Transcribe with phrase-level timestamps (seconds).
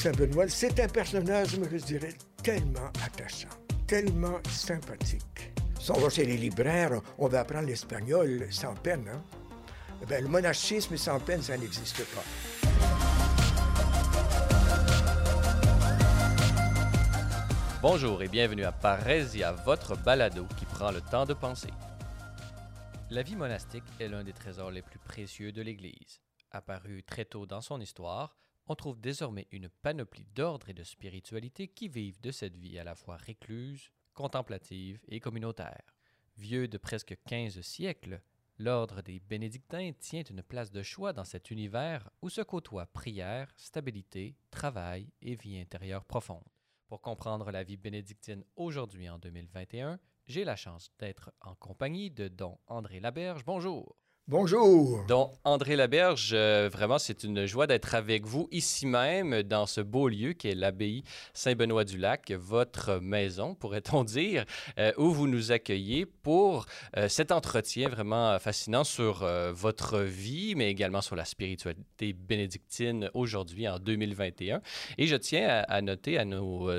[0.00, 3.50] Saint-Benoît, c'est un personnage, je dirais, tellement attachant,
[3.86, 5.52] tellement sympathique.
[5.78, 9.06] Si on va chez les libraires, on va apprendre l'espagnol sans peine.
[9.12, 9.22] Hein?
[10.08, 12.24] Ben, le monachisme sans peine, ça n'existe pas.
[17.82, 21.74] Bonjour et bienvenue à Parésia, votre balado qui prend le temps de penser.
[23.10, 26.22] La vie monastique est l'un des trésors les plus précieux de l'Église.
[26.52, 31.68] Apparu très tôt dans son histoire, on trouve désormais une panoplie d'ordres et de spiritualités
[31.68, 35.94] qui vivent de cette vie à la fois récluse, contemplative et communautaire.
[36.36, 38.22] Vieux de presque 15 siècles,
[38.58, 43.52] l'ordre des bénédictins tient une place de choix dans cet univers où se côtoient prière,
[43.56, 46.48] stabilité, travail et vie intérieure profonde.
[46.86, 52.28] Pour comprendre la vie bénédictine aujourd'hui en 2021, j'ai la chance d'être en compagnie de
[52.28, 53.44] Don André Laberge.
[53.44, 53.99] Bonjour.
[54.28, 55.04] Bonjour.
[55.08, 59.80] Donc, André Laberge, euh, vraiment, c'est une joie d'être avec vous ici même, dans ce
[59.80, 61.02] beau lieu qui est l'abbaye
[61.34, 64.44] Saint-Benoît-du-Lac, votre maison, pourrait-on dire,
[64.78, 70.70] euh, où vous nous accueillez pour euh, cet entretien vraiment fascinant sur votre vie, mais
[70.70, 74.60] également sur la spiritualité bénédictine aujourd'hui, en 2021.
[74.98, 76.70] Et je tiens à, à noter à nos,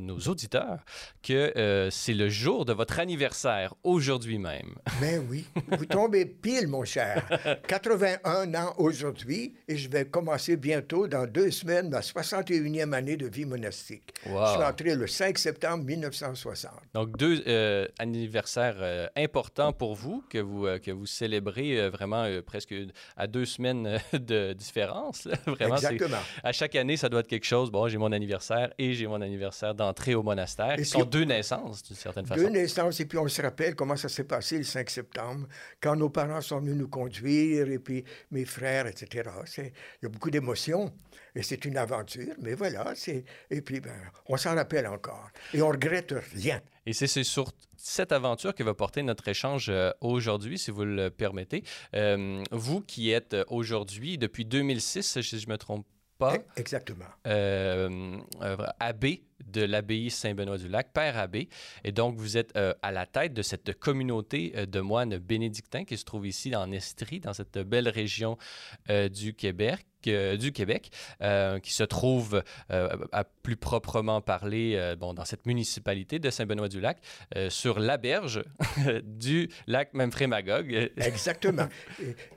[0.00, 0.78] nos auditeurs
[1.22, 4.74] que c'est le jour de votre anniversaire, aujourd'hui même.
[5.02, 5.44] Mais oui,
[5.76, 7.28] vous tombez pile, mon cher.
[7.66, 13.26] 81 ans aujourd'hui et je vais commencer bientôt, dans deux semaines, ma 61e année de
[13.26, 14.14] vie monastique.
[14.24, 16.72] Je suis entré le 5 septembre 1960.
[16.94, 22.26] Donc, deux euh, anniversaires euh, importants pour vous que vous, euh, que vous célébrez vraiment
[22.46, 22.74] presque
[23.16, 25.28] à deux semaines de différence.
[25.46, 26.18] Vraiment, Exactement.
[26.42, 27.70] À chaque année, ça doit être quelque chose.
[27.70, 30.76] Bon, j'ai mon anniversaire et j'ai mon anniversaire d'entrée au monastère.
[30.78, 32.42] Ce sont deux naissances, d'une certaine façon.
[32.42, 35.46] Deux naissances, et puis on se rappelle comment ça s'est passé le 5 septembre,
[35.80, 39.30] quand nos parents sont venus nous conduire, et puis mes frères, etc.
[39.58, 40.92] Il y a beaucoup d'émotions,
[41.34, 42.94] et c'est une aventure, mais voilà,
[43.50, 46.60] et puis ben, on s'en rappelle encore, et on regrette rien.
[46.86, 51.10] Et c'est sur cette aventure que va porter notre échange euh, aujourd'hui, si vous le
[51.10, 51.62] permettez.
[51.94, 55.86] Euh, vous qui êtes aujourd'hui, depuis 2006, si je me trompe
[56.18, 56.38] pas.
[56.56, 57.04] Exactement.
[57.26, 58.18] Euh,
[58.80, 61.48] abbé de l'abbaye Saint-Benoît-du-Lac, père abbé.
[61.84, 65.84] Et donc, vous êtes euh, à la tête de cette communauté euh, de moines bénédictins
[65.84, 68.36] qui se trouve ici en Estrie, dans cette belle région
[68.90, 69.86] euh, du Québec.
[70.04, 70.90] du Québec,
[71.62, 76.98] qui se trouve à plus proprement parler bon, dans cette municipalité de Saint-Benoît-du-Lac,
[77.48, 78.44] sur la berge
[79.02, 80.92] du lac Memphremagog.
[80.96, 81.68] Exactement.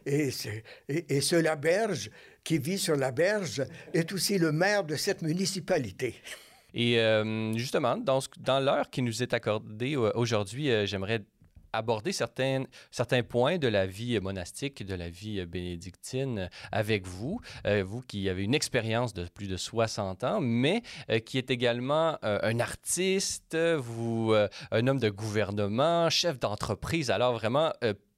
[0.08, 0.32] et,
[0.90, 2.10] et, ce la berge
[2.44, 3.64] qui vit sur la berge
[3.94, 6.16] est aussi le maire de cette municipalité.
[6.74, 11.22] Et euh, justement, dans, l'heure qui nous est accordée euh, aujourd'hui, euh, j'aimerais
[11.74, 17.40] aborder certains, certains points de la vie monastique, de la vie bénédictine avec vous,
[17.86, 20.82] vous qui avez une expérience de plus de 60 ans, mais
[21.26, 24.36] qui est également un artiste, vous,
[24.72, 27.72] un homme de gouvernement, chef d'entreprise, alors vraiment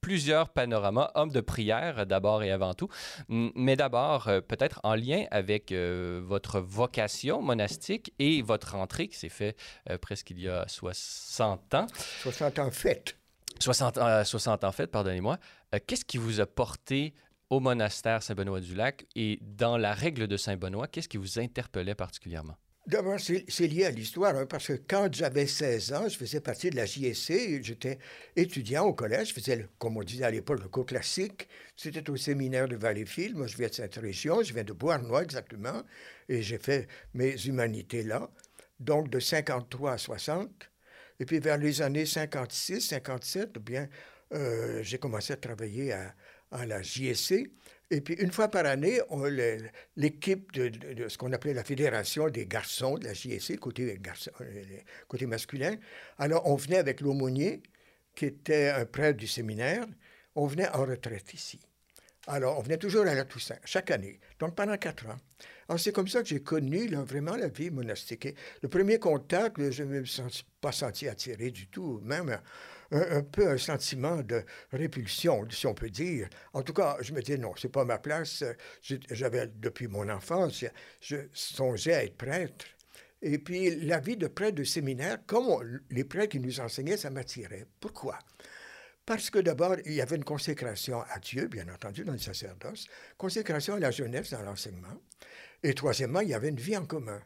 [0.03, 2.89] plusieurs panoramas, hommes de prière d'abord et avant tout,
[3.29, 9.17] mais d'abord euh, peut-être en lien avec euh, votre vocation monastique et votre entrée qui
[9.17, 9.57] s'est faite
[9.89, 11.87] euh, presque il y a 60 ans.
[12.21, 13.17] 60 ans fait.
[13.59, 15.37] 60, 60 ans fait, pardonnez-moi.
[15.87, 17.13] qu'est-ce qui vous a porté
[17.49, 22.57] au monastère Saint-Benoît-du-Lac et dans la règle de Saint-Benoît, qu'est-ce qui vous interpellait particulièrement?
[22.85, 26.69] D'abord, c'est lié à l'histoire, hein, parce que quand j'avais 16 ans, je faisais partie
[26.69, 27.97] de la JSC, j'étais
[28.35, 31.47] étudiant au collège, je faisais, comme on disait à l'époque, le cours classique.
[31.77, 33.37] C'était au séminaire de Valleyfield.
[33.37, 35.81] Moi, je viens de cette région, je viens de Beauharnois exactement,
[36.27, 38.29] et j'ai fait mes humanités là,
[38.81, 40.69] donc de 53 à 60.
[41.21, 43.87] Et puis vers les années 56, 57, eh bien,
[44.33, 47.49] euh, j'ai commencé à travailler à la JSC.
[47.91, 48.99] Et puis, une fois par année,
[49.95, 54.63] l'équipe de, ce qu'on appelait la Fédération des garçons de la JSC, côté, garçon, euh,
[55.07, 55.75] côté masculin,
[56.17, 57.61] alors on venait avec l'aumônier,
[58.15, 59.85] qui était un prêtre du séminaire,
[60.35, 61.59] on venait en retraite ici.
[62.25, 65.17] Alors, on venait toujours à la Toussaint, chaque année, donc pendant quatre ans.
[65.67, 68.27] Alors, c'est comme ça que j'ai connu vraiment la vie monastique.
[68.61, 70.23] le premier contact, je ne me suis
[70.61, 72.39] pas senti attiré du tout, même
[72.93, 76.29] un, peu un sentiment de répulsion, si on peut dire.
[76.53, 78.43] En tout cas, je me disais, non, c'est pas ma place.
[78.81, 80.63] J'avais, depuis mon enfance,
[81.01, 82.65] je songeais à être prêtre.
[83.21, 87.09] Et puis, la vie de prêtre de séminaire, comme les prêtres qui nous enseignaient, ça
[87.09, 87.65] m'attirait.
[87.79, 88.19] Pourquoi?
[89.05, 92.87] Parce que d'abord, il y avait une consécration à Dieu, bien entendu, dans le sacerdoce,
[93.17, 95.01] consécration à la jeunesse dans l'enseignement.
[95.61, 97.21] Et troisièmement, il y avait une vie en commun.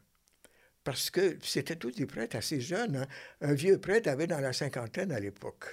[0.87, 2.95] Parce que c'était tous des prêtres assez jeunes.
[2.95, 3.07] Hein.
[3.41, 5.65] Un vieux prêtre avait dans la cinquantaine à l'époque.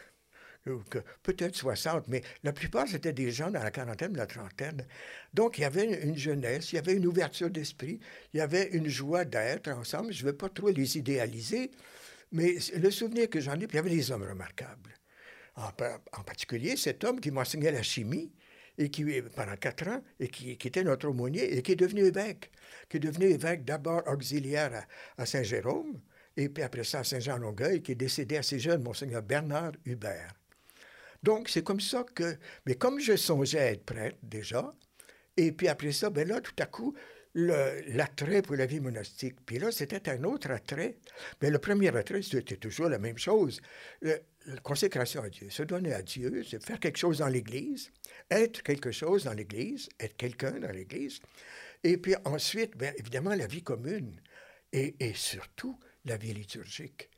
[1.23, 4.85] peut-être 60, mais la plupart, c'était des gens dans la quarantaine, la trentaine.
[5.33, 8.01] Donc, il y avait une, jeunesse, il y avait une ouverture d'esprit,
[8.33, 10.13] il y avait une joie d'être ensemble.
[10.13, 11.71] Je ne veux pas trop les idéaliser,
[12.33, 14.95] mais le souvenir que j'en ai, il y avait des hommes remarquables.
[15.55, 15.71] En,
[16.25, 18.33] particulier, cet homme qui m'enseignait la chimie,
[18.79, 19.05] et qui,
[19.35, 22.51] pendant quatre ans, et qui, était notre aumônier, et qui est devenu évêque,
[22.89, 24.87] qui est devenu évêque d'abord auxiliaire
[25.17, 26.01] à, Saint-Jérôme,
[26.37, 30.35] et puis après ça à Saint-Jean-Longueuil, qui est décédé assez jeune, Monseigneur Bernard Hubert.
[31.23, 32.37] Donc, c'est comme ça que...
[32.67, 34.75] Mais comme je songeais à être prêtre déjà,
[35.37, 36.95] et puis après ça, ben là, tout à coup,
[37.35, 39.37] l'attrait pour la vie monastique.
[39.45, 40.97] Puis là, c'était un autre attrait.
[41.43, 43.61] Mais le premier attrait, c'était toujours la même chose.
[44.47, 47.91] La consécration à Dieu, se donner à Dieu, c'est faire quelque chose dans l'Église,
[48.31, 51.21] être quelque chose dans l'Église, être quelqu'un dans l'Église.
[51.83, 54.21] Et puis ensuite, bien évidemment, la vie commune.
[54.73, 57.09] Et, et surtout, la vie liturgique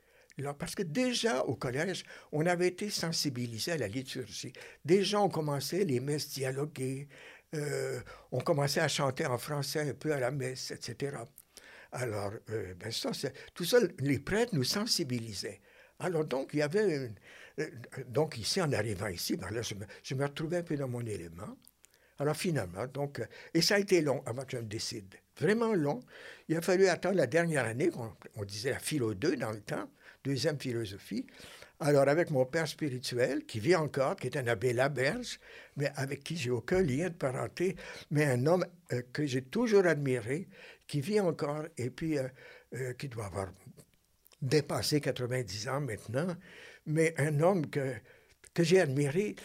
[0.57, 4.53] parce que déjà au collège, on avait été sensibilisé à la liturgie.
[4.85, 7.07] Déjà, on commençait les messes dialoguées,
[7.55, 7.99] euh,
[8.31, 11.17] on commençait à chanter en français un peu à la messe, etc.
[11.91, 13.11] Alors, euh, ben ça,
[13.53, 15.61] tout ça, les prêtres nous sensibilisaient.
[15.99, 17.09] Alors, donc, il y avait
[17.59, 17.65] euh,
[18.07, 20.87] donc, ici, en arrivant ici, ben là, je me, je me, retrouvais un peu dans
[20.87, 21.57] mon élément.
[22.19, 23.21] Alors, finalement, donc,
[23.53, 25.15] et ça a été long avant que je me décide.
[25.39, 25.99] Vraiment long.
[26.49, 29.61] Il a fallu attendre la dernière année, on, on disait la philo 2 dans le
[29.61, 29.89] temps,
[30.23, 31.25] deuxième philosophie.
[31.79, 35.39] Alors, avec mon père spirituel, qui vit encore, qui est un abbé Laberge,
[35.75, 37.75] mais avec qui j'ai aucun lien de parenté,
[38.09, 40.47] mais un homme euh, que j'ai toujours admiré,
[40.87, 43.51] qui vit encore, et puis euh, qui doit avoir
[44.41, 46.35] dépassé 90 ans maintenant,
[46.85, 47.93] mais un homme que,
[48.53, 49.35] que j'ai admiré,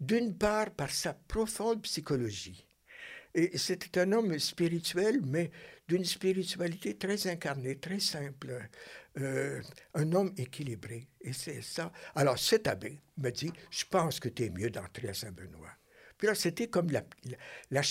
[0.00, 2.66] d'une part par sa profonde psychologie.
[3.34, 5.50] Et c'était un homme spirituel, mais
[5.88, 8.68] d'une spiritualité très incarnée, très simple,
[9.18, 9.60] euh,
[9.94, 11.08] un homme équilibré.
[11.20, 11.92] Et c'est ça.
[12.14, 15.70] Alors, cet abbé me dit, je pense que tu es mieux d'entrer à Saint-Benoît.
[16.18, 17.04] Puis là, c'était comme la,
[17.70, 17.82] la,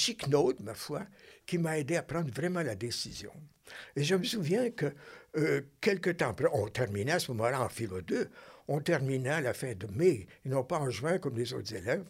[0.62, 1.06] ma foi,
[1.46, 3.34] qui m'a aidé à prendre vraiment la décision.
[3.96, 4.94] Et je me souviens que
[5.38, 8.30] euh, quelques temps après, on terminait à ce moment-là en philo 2,
[8.68, 11.74] on terminait à la fin de mai, et non pas en juin comme les autres
[11.74, 12.06] élèves.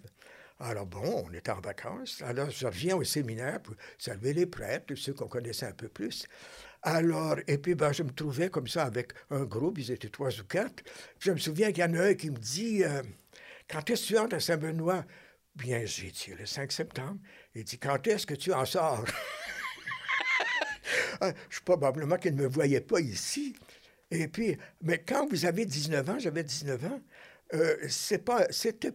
[0.60, 2.22] Alors bon, on était en vacances.
[2.22, 6.28] Alors je reviens au séminaire pour saluer les prêtres, ceux qu'on connaissait un peu plus.
[6.84, 10.30] Alors, et puis ben, je me trouvais comme ça avec un groupe, ils étaient trois
[10.40, 10.84] ou quatre.
[11.20, 13.02] Je me souviens qu'il y en a un qui me dit euh,
[13.70, 15.06] Quand est-ce que tu entres à Saint-Benoît
[15.56, 17.20] Bien, j'ai dit le 5 septembre.
[17.56, 19.04] Il dit Quand est-ce que tu en sors
[21.50, 23.56] Je probablement qu'il ne me voyait pas ici.
[24.12, 27.02] Et puis, mais quand vous avez 19 ans, j'avais 19 ans,
[27.54, 28.48] euh, c'est pas,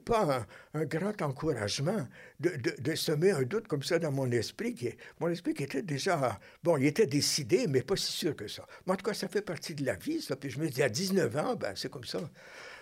[0.05, 2.09] pas un, grand encouragement
[2.41, 4.97] de, de, semer un doute comme ça dans mon esprit.
[5.21, 8.67] Mon esprit qui était déjà, bon, il était décidé, mais pas si sûr que ça.
[8.87, 10.37] Mais en tout cas, ça fait partie de la vie, ça.
[10.37, 12.19] Puis je me dis, à 19 ans, ben, c'est comme ça.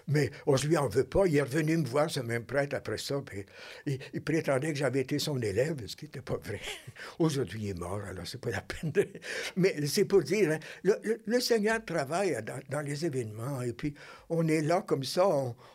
[0.06, 1.26] Mais on ne lui en veut pas.
[1.26, 3.22] Il est revenu me voir, ce même prêtre, après ça.
[3.24, 3.44] Puis,
[3.86, 6.60] il, prétendait que j'avais été son élève, ce qui n'était pas vrai.
[7.18, 9.08] Aujourd'hui, il est mort, alors c'est pas la peine de...
[9.56, 12.36] Mais c'est pour dire, hein, le, Seigneur travaille
[12.70, 13.62] dans, les événements.
[13.62, 13.94] Et puis,
[14.28, 15.26] on est là comme ça,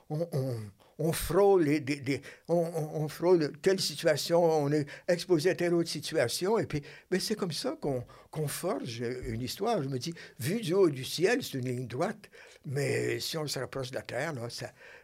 [0.09, 6.65] on, frôle, des, on, frôle telle situation, on est exposé à telle autre situation, et
[6.65, 9.81] puis mais c'est comme ça qu'on forge une histoire.
[9.81, 12.29] Je me dis, vu du haut du ciel, c'est une ligne droite.
[12.65, 14.33] Mais si on se rapproche de la Terre,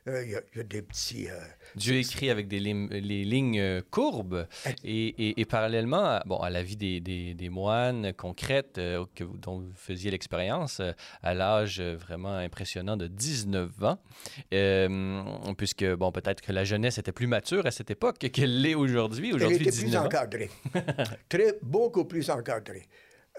[0.07, 1.29] euh, il y, a des petits...
[1.29, 1.39] Euh,
[1.75, 4.45] Dieu écrit avec des les lignes euh, courbes
[4.83, 9.71] et, et, parallèlement à, bon, à la vie des, des, moines concrètes que, dont vous
[9.75, 10.81] faisiez l'expérience
[11.23, 13.99] à l'âge vraiment impressionnant de 19 ans,
[15.57, 19.33] puisque bon, peut-être que la jeunesse était plus mature à cette époque qu'elle l'est aujourd'hui.
[19.33, 20.49] Aujourd'hui, Elle était plus encadrée.
[21.29, 22.83] Très, beaucoup plus encadrée.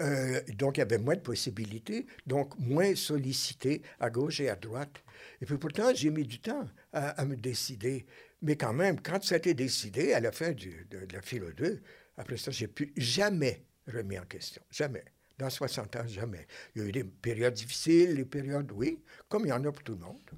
[0.01, 4.57] Euh, donc, il y avait moins de possibilités, donc moins sollicité à gauche et à
[4.57, 5.03] droite.
[5.41, 8.07] Et puis pourtant, j'ai mis du temps à, me décider.
[8.43, 11.81] Mais quand même, quand ça a été décidé, à la fin de, la philo 2,
[12.19, 14.63] après ça, j'ai pu jamais remis en question.
[14.71, 15.05] Jamais.
[15.39, 16.47] Dans 60 ans, jamais.
[16.75, 19.73] Il y a eu des périodes difficiles, des périodes, oui, comme il y en a
[19.73, 20.31] pour tout le monde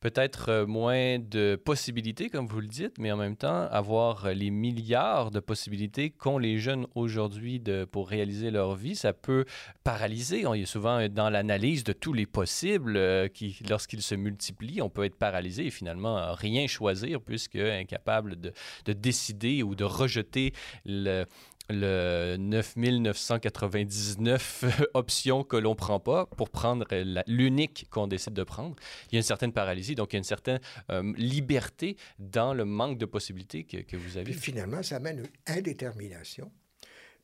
[0.00, 4.50] peut-être euh, moins de possibilités, comme vous le dites, mais en même temps, avoir les
[4.50, 9.44] milliards de possibilités qu'ont les jeunes aujourd'hui pour réaliser leur vie, ça peut
[9.84, 10.46] paralyser.
[10.46, 14.90] On est souvent dans l'analyse de tous les possibles euh, qui, lorsqu'ils se multiplient, on
[14.90, 20.52] peut être paralysé et finalement rien choisir puisque incapable de décider ou de rejeter
[20.84, 21.24] le,
[21.68, 26.86] le 9999 options que l'on prend pas pour prendre
[27.26, 28.76] l'unique qu'on décide de prendre.
[29.10, 32.54] Il y a une certaine paralysie, donc il y a une certaine euh, liberté dans
[32.54, 34.32] le manque de possibilités que, vous avez.
[34.32, 36.50] finalement, ça amène une indétermination.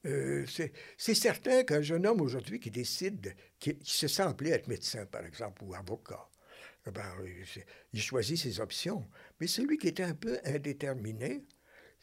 [0.04, 0.44] Euh,
[0.96, 5.06] c'est certain qu'un jeune homme aujourd'hui qui décide, qui, se sent appelé à être médecin,
[5.06, 6.28] par exemple, ou avocat,
[6.86, 7.04] eh ben,
[7.92, 9.08] il choisit ses options.
[9.40, 11.44] Mais celui qui était un peu indéterminé,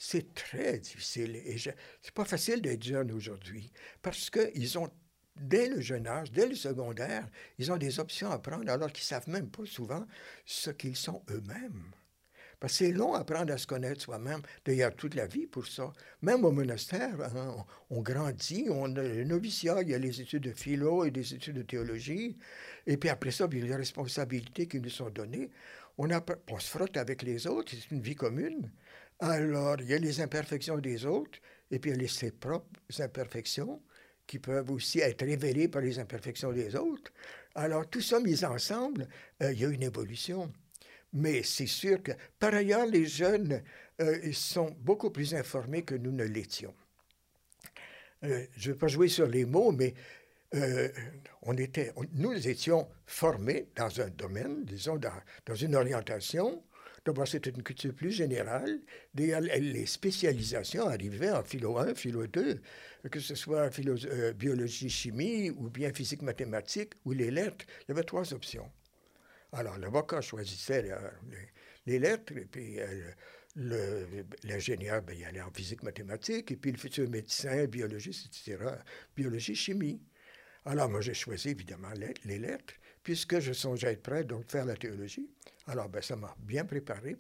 [0.02, 1.36] c'est très difficile.
[1.36, 3.70] Et c'est pas facile d'être jeune aujourd'hui
[4.02, 4.90] parce qu'ils ont,
[5.36, 7.28] dès le jeune âge, dès le secondaire,
[7.58, 10.08] ils ont des options à prendre alors qu'ils savent même pas souvent
[10.46, 11.92] ce qu'ils sont eux-mêmes.
[12.62, 14.42] Parce que c'est long apprendre à se connaître soi-même.
[14.66, 15.94] D'ailleurs, toute la vie pour ça.
[16.22, 20.44] Même au monastère, hein, on, grandit, on a le noviciat, il y a les études
[20.44, 22.38] de philo et des études de théologie.
[22.86, 25.52] Et puis après ça, il y a les responsabilités qui nous sont données.
[25.98, 28.72] On, on se frotte avec les autres, c'est une vie commune.
[29.20, 32.80] Alors, il y a les imperfections des autres, et puis il y a ses propres
[33.00, 33.82] imperfections
[34.26, 37.12] qui peuvent aussi être révélées par les imperfections des autres.
[37.56, 39.08] Alors, tout ça mis ensemble,
[39.42, 40.54] euh, il y a une évolution.
[41.14, 43.62] Mais c'est sûr que, par ailleurs, les jeunes
[44.00, 46.76] euh, sont beaucoup plus informés que nous ne l'étions.
[48.24, 49.94] Euh, je ne vais pas jouer sur les mots, mais
[51.44, 56.64] on était, nous étions formés dans un domaine, disons, dans une orientation,
[57.06, 58.80] D'abord, c'était une culture plus générale.
[59.14, 62.62] Les spécialisations arrivaient en philo 1, philo 2,
[63.12, 67.66] que ce soit euh, biologie, chimie, ou bien physique, mathématiques, ou les lettres.
[67.84, 68.70] Il y avait trois options.
[69.52, 70.86] Alors, l'avocat choisissait
[71.86, 73.12] les, lettres, et puis euh,
[74.44, 78.64] l'ingénieur, ben, il allait en physique, mathématiques, et puis le futur médecin, biologiste, etc.,
[79.16, 80.02] biologie, chimie.
[80.66, 81.94] Alors, moi, j'ai choisi évidemment
[82.26, 82.76] les lettres,
[83.10, 85.28] puisque je songeais être prêt, donc, faire la théologie.
[85.66, 87.18] Alors, ben, ça m'a bien préparé.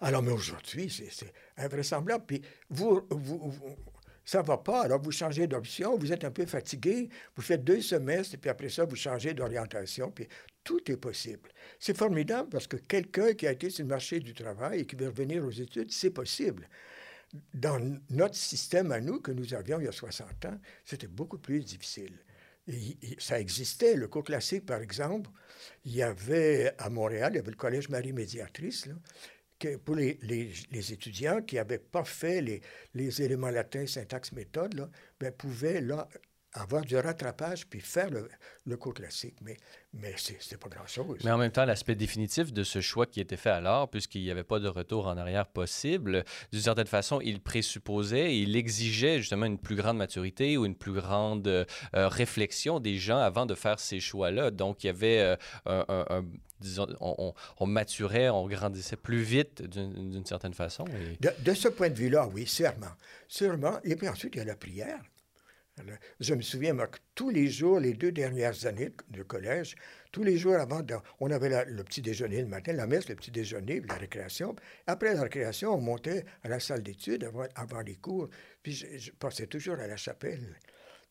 [0.00, 2.24] Alors, mais aujourd'hui, c'est invraisemblable.
[2.26, 3.06] Puis, vous,
[4.24, 7.62] ça ne va pas, alors vous changez d'option, vous êtes un peu fatigué, vous faites
[7.62, 10.26] deux semestres, puis après ça, vous changez d'orientation, puis
[10.64, 11.50] tout est possible.
[11.78, 14.96] C'est formidable parce que quelqu'un qui a été sur le marché du travail et qui
[14.96, 16.68] veut revenir aux études, c'est possible.
[17.54, 17.78] Dans
[18.10, 21.64] notre système à nous, que nous avions il y a 60 ans, c'était beaucoup plus
[21.64, 22.18] difficile
[23.18, 23.94] ça existait.
[23.94, 25.30] Le cours classique, par exemple,
[25.84, 28.94] il y avait à Montréal, il y avait le Collège Marie Médiatrice, là,
[29.58, 30.18] que pour les,
[30.92, 32.62] étudiants qui n'avaient pas fait les,
[32.94, 36.08] les, éléments latins, syntaxe, méthode, là, ben, pouvaient là,
[36.54, 38.28] avoir du rattrapage puis faire le,
[38.66, 39.36] le cours classique.
[39.42, 39.56] Mais,
[39.92, 41.18] mais c'est pas grand-chose.
[41.24, 44.30] Mais en même temps, l'aspect définitif de ce choix qui était fait alors, puisqu'il n'y
[44.30, 49.46] avait pas de retour en arrière possible, d'une certaine façon, il présupposait il exigeait justement
[49.46, 51.64] une plus grande maturité ou une plus grande euh,
[51.94, 54.50] réflexion des gens avant de faire ces choix-là.
[54.50, 55.36] Donc, il y avait
[55.66, 56.24] euh, un,
[56.60, 60.84] disons, on, on, maturait, on grandissait plus vite d'une certaine façon.
[61.20, 62.92] De, de, ce point de vue-là, oui, sûrement.
[63.28, 63.78] Sûrement.
[63.84, 65.00] Et puis ensuite, il y a la prière.
[66.20, 69.76] Je me souviens, que tous les jours, les deux dernières années de collège,
[70.12, 70.82] tous les jours avant,
[71.20, 74.56] on avait le petit déjeuner le matin, la messe, le petit déjeuner, la récréation.
[74.86, 78.28] Après la récréation, on montait à la salle d'études avant, les cours,
[78.62, 80.56] puis je, passais toujours à la chapelle.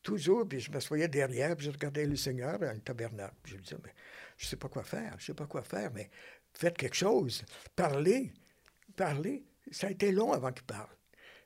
[0.03, 3.35] Toujours, puis je m'assoyais derrière, puis je regardais le Seigneur dans le tabernacle.
[3.45, 3.93] je me disais, mais
[4.37, 6.09] je ne sais pas quoi faire, je ne sais pas quoi faire, mais
[6.53, 7.43] faites quelque chose,
[7.75, 8.31] parlez,
[8.95, 9.43] parlez.
[9.71, 10.96] Ça a été long avant qu'il parle.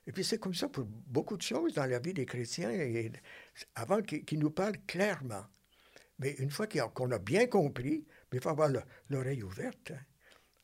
[0.06, 3.12] Et puis c'est comme ça pour beaucoup de choses dans la vie des chrétiens, et
[3.74, 5.44] avant qu'ils nous parlent clairement.
[6.18, 8.70] Mais une fois qu'on a, bien compris, il faut avoir
[9.08, 9.92] l'oreille ouverte.
[9.92, 10.00] Hein.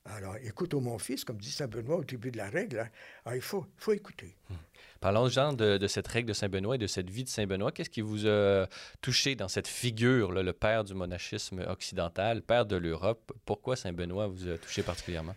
[0.04, 2.88] Alors, écoute au mon fils, comme dit Saint Benoît au début de la règle, hein.
[3.24, 4.36] ah, il faut, faut écouter.
[4.48, 4.54] Hmm.
[5.00, 7.46] Parlons, Jean, de, de, cette règle de Saint Benoît et de cette vie de Saint
[7.46, 7.72] Benoît.
[7.72, 8.66] Qu'est-ce qui vous a
[9.00, 13.32] touché dans cette figure, le père du monachisme occidental, père de l'Europe?
[13.44, 15.36] Pourquoi Saint Benoît vous a touché particulièrement?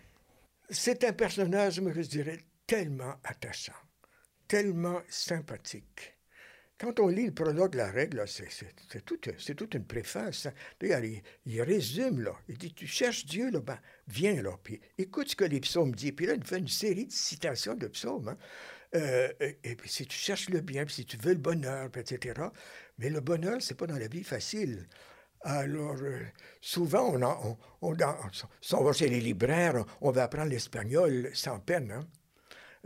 [0.70, 3.74] C'est un personnage, je dirais, tellement attachant
[4.51, 6.17] tellement sympathique.
[6.77, 10.46] Quand on lit le prologue de la règle, c'est toute, toute une préface.
[10.77, 11.03] D'ailleurs,
[11.46, 12.36] il, résume, là.
[12.50, 15.96] Il dit, tu cherches Dieu, là, ben, viens, là, puis écoute ce que les psaumes
[15.96, 16.12] disent.
[16.12, 18.27] Puis là, il fait une série de citations de psaumes.
[18.27, 18.38] Hein.
[18.96, 22.41] Euh, et puis si tu cherches le bien, si tu veux le bonheur, etc.
[22.98, 24.89] Mais le bonheur, c'est pas dans la vie facile.
[25.43, 26.20] Alors, euh,
[26.60, 27.96] souvent, on, on, on,
[28.60, 31.91] si on va chez les libraires, on va apprendre l'espagnol sans peine.
[31.93, 32.05] Hein?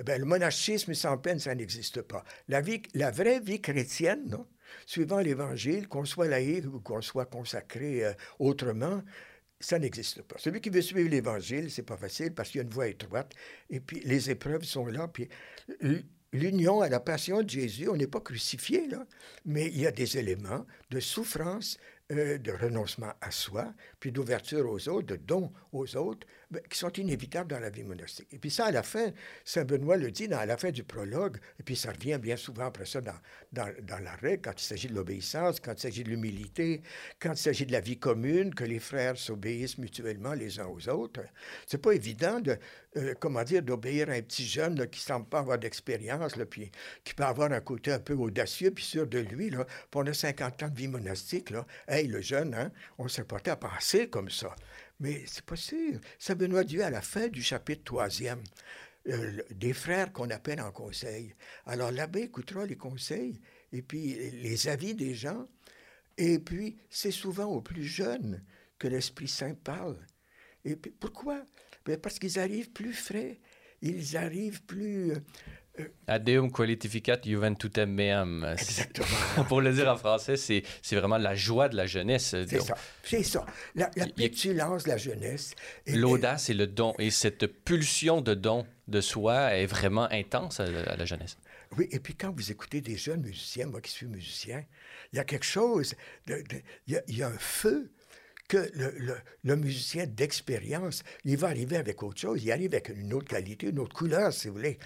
[0.03, 2.23] Ben, le monachisme sans peine, ça n'existe pas.
[2.47, 4.37] La, vie, la vraie vie chrétienne,
[4.85, 9.01] suivant l'Évangile, qu'on soit laïque ou qu'on soit consacré euh, autrement,
[9.59, 10.35] ça n'existe pas.
[10.37, 13.33] Celui qui veut suivre l'Évangile, c'est pas facile parce qu'il y a une voie étroite
[13.69, 15.07] et puis les épreuves sont là.
[15.07, 15.29] Puis
[16.33, 19.05] l'union à la passion de Jésus, on n'est pas crucifié, là,
[19.45, 21.77] mais il y a des éléments de souffrance,
[22.11, 26.27] euh, de renoncement à soi, puis d'ouverture aux autres, de don aux autres.
[26.55, 28.27] Ben, qui sont inévitables dans la vie monastique.
[28.31, 29.11] Et puis ça, à la fin,
[29.43, 32.37] Saint Benoît le dit dans, à la fin du prologue, et puis ça revient bien
[32.37, 33.15] souvent après ça dans,
[33.51, 36.81] dans, dans la règle, quand il s'agit de l'obéissance, quand il s'agit de l'humilité,
[37.19, 40.87] quand il s'agit de la vie commune, que les frères s'obéissent mutuellement les uns aux
[40.87, 41.21] autres.
[41.67, 42.57] C'est pas évident de,
[42.97, 46.71] euh, comment dire, d'obéir à un petit jeune là, qui semble pas avoir d'expérience, puis
[47.03, 50.63] qui peut avoir un côté un peu audacieux, puis sûr de lui, là, pendant 50
[50.63, 54.29] ans de vie monastique, là, hey, le jeune, hein, on s'est porté à penser comme
[54.29, 54.55] ça.
[54.99, 55.99] Mais c'est pas sûr.
[56.17, 58.41] Saint Benoît Dieu, à la fin du chapitre troisième,
[59.07, 61.35] euh, des frères qu'on appelle en conseil.
[61.65, 63.39] Alors l'abbé écoutera les conseils
[63.71, 65.47] et puis les avis des gens.
[66.17, 68.43] Et puis, c'est souvent aux plus jeunes
[68.79, 69.97] que l'Esprit Saint parle.
[70.63, 71.43] Et pourquoi?
[71.85, 73.39] Ben, parce qu'ils arrivent plus frais,
[73.81, 75.19] ils arrivent plus euh,
[76.07, 78.45] Adeum qualificat juventutem meam.
[78.51, 79.43] Exactement.
[79.47, 82.35] Pour le dire en français, c'est, c'est vraiment la joie de la jeunesse.
[82.47, 82.75] C'est ça.
[83.03, 83.45] C'est ça.
[83.75, 85.53] La, la pétulance de la jeunesse.
[85.87, 86.93] L'audace et le don.
[86.99, 91.37] Et cette pulsion de don de soi est vraiment intense à, la jeunesse.
[91.77, 94.63] Oui, et puis quand vous écoutez des jeunes musiciens, moi qui suis musicien,
[95.11, 95.95] il y a quelque chose,
[96.27, 96.43] il,
[96.87, 97.89] y a, y a un feu
[98.47, 102.89] que le, le, le, musicien d'expérience, il va arriver avec autre chose, il arrive avec
[102.89, 104.77] une autre qualité, une autre couleur, si vous voulez.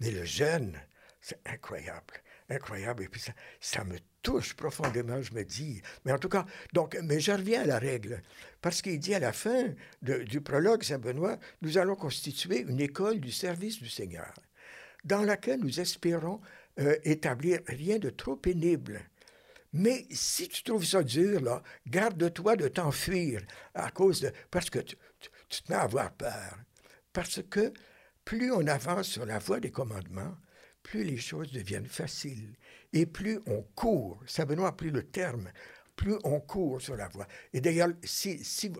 [0.00, 0.78] Mais le jeune,
[1.20, 2.14] c'est incroyable,
[2.48, 3.04] incroyable.
[3.04, 5.82] Et puis ça, ça, me touche profondément, je me dis.
[6.04, 8.22] Mais en tout cas, donc, mais je reviens à la règle.
[8.60, 13.32] Parce qu'il dit à la fin du prologue Saint-Benoît, nous allons constituer une école du
[13.32, 14.32] service du Seigneur,
[15.04, 16.40] dans laquelle nous espérons
[16.78, 19.00] euh, établir rien de trop pénible.
[19.72, 23.42] Mais si tu trouves ça dur, là, garde-toi de t'enfuir
[23.74, 24.32] à cause de.
[24.50, 26.58] Parce que tu, tu, tu te mets à avoir peur.
[27.12, 27.72] Parce que
[28.26, 30.36] plus on avance sur la voie des commandements,
[30.82, 32.56] plus les choses deviennent faciles
[32.92, 34.20] et plus on court.
[34.26, 35.48] Saint Benoît pris le terme.
[35.94, 37.26] Plus on court sur la voie.
[37.54, 38.70] Et d'ailleurs, si, si,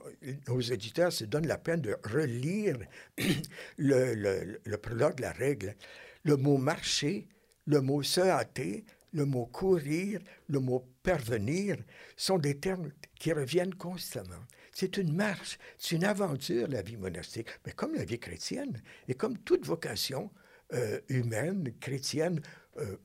[0.49, 2.77] nos éditeurs se donnent la peine de relire
[3.79, 5.77] le, le, le prologue, la règle,
[6.25, 7.27] le mot marcher,
[7.67, 8.85] le mot se hâter,
[9.15, 11.77] le mot courir, le mot parvenir
[12.17, 14.45] sont des termes qui reviennent constamment.
[14.79, 19.15] C'est une marche, c'est une aventure, la vie monastique, mais comme la vie chrétienne et
[19.15, 20.31] comme toute vocation
[20.75, 22.43] euh, humaine, chrétienne,
[22.77, 22.99] euh,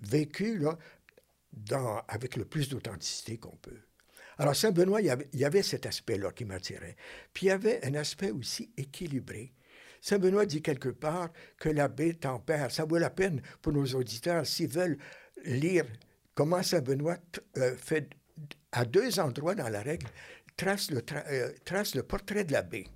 [0.00, 3.80] vécue là, avec le plus d'authenticité qu'on peut.
[4.36, 6.96] Alors, Saint Benoît, il y avait, cet aspect-là qui m'attirait.
[7.32, 9.54] Puis il y avait un aspect aussi équilibré.
[10.02, 12.70] Saint Benoît dit quelque part que l'abbé tempère.
[12.70, 14.98] Ça vaut la peine pour nos auditeurs, s'ils veulent
[15.46, 15.86] lire
[16.34, 17.16] comment Saint Benoît
[17.56, 18.10] euh, fait
[18.72, 20.08] à deux endroits dans la règle
[20.56, 22.88] trace le, euh, trace le portrait de l'abbé.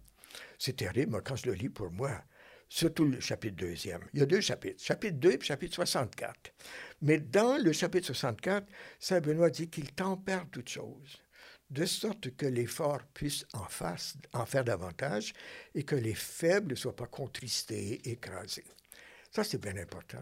[0.58, 2.22] C'est terrible, quand je le lis pour moi,
[2.68, 4.00] surtout le chapitre deuxième.
[4.12, 6.52] Il y a deux chapitres, chapitre 2 et chapitre 64.
[7.02, 8.66] Mais dans le chapitre 64,
[8.98, 11.18] Saint Benoît dit qu'il tempère toutes choses,
[11.70, 15.32] de sorte que les forts puissent en, faire davantage
[15.74, 18.64] et que les faibles ne soient pas contristés, écrasés.
[19.30, 20.18] Ça, c'est bien important.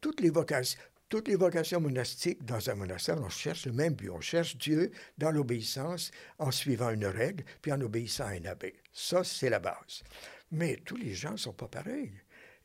[0.00, 4.10] toutes les vocations, toutes les vocations monastiques dans un monastère, on cherche le même but.
[4.10, 8.74] On cherche Dieu dans l'obéissance en suivant une règle, puis en obéissant à un abbé.
[8.92, 10.02] Ça, c'est la base.
[10.50, 12.12] Mais tous les gens ne sont pas pareils.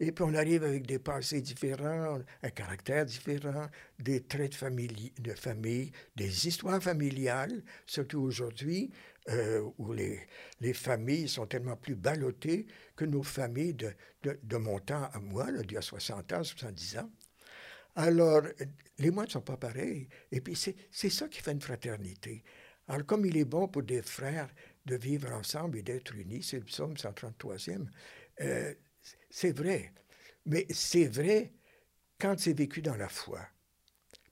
[0.02, 3.67] Et puis on arrive avec des passés différents, un caractère différent,
[3.99, 8.91] des traits de famille, de famille des histoires familiales, surtout aujourd'hui,
[9.28, 10.21] euh, où les,
[10.62, 15.52] les, familles sont tellement plus ballottées que nos familles de, de, mon temps à moi,
[15.52, 17.12] d'il y a 60 ans, 70 ans.
[17.95, 18.43] Alors,
[18.97, 20.08] les moines ne sont pas pareils.
[20.32, 22.43] Et puis, c'est ça qui fait une fraternité.
[22.88, 24.49] Alors, comme il est bon pour des frères
[24.86, 27.88] de vivre ensemble et d'être unis, c'est le psaume 133e,
[28.41, 28.73] euh,
[29.30, 29.93] c'est vrai.
[30.45, 31.54] Mais c'est vrai
[32.19, 33.41] quand c'est vécu dans la foi.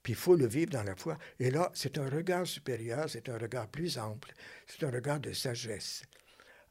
[0.02, 1.18] Puis il faut le vivre dans la foi.
[1.40, 4.34] Et là, c'est un regard supérieur, c'est un regard plus ample,
[4.66, 6.04] c'est un regard de sagesse.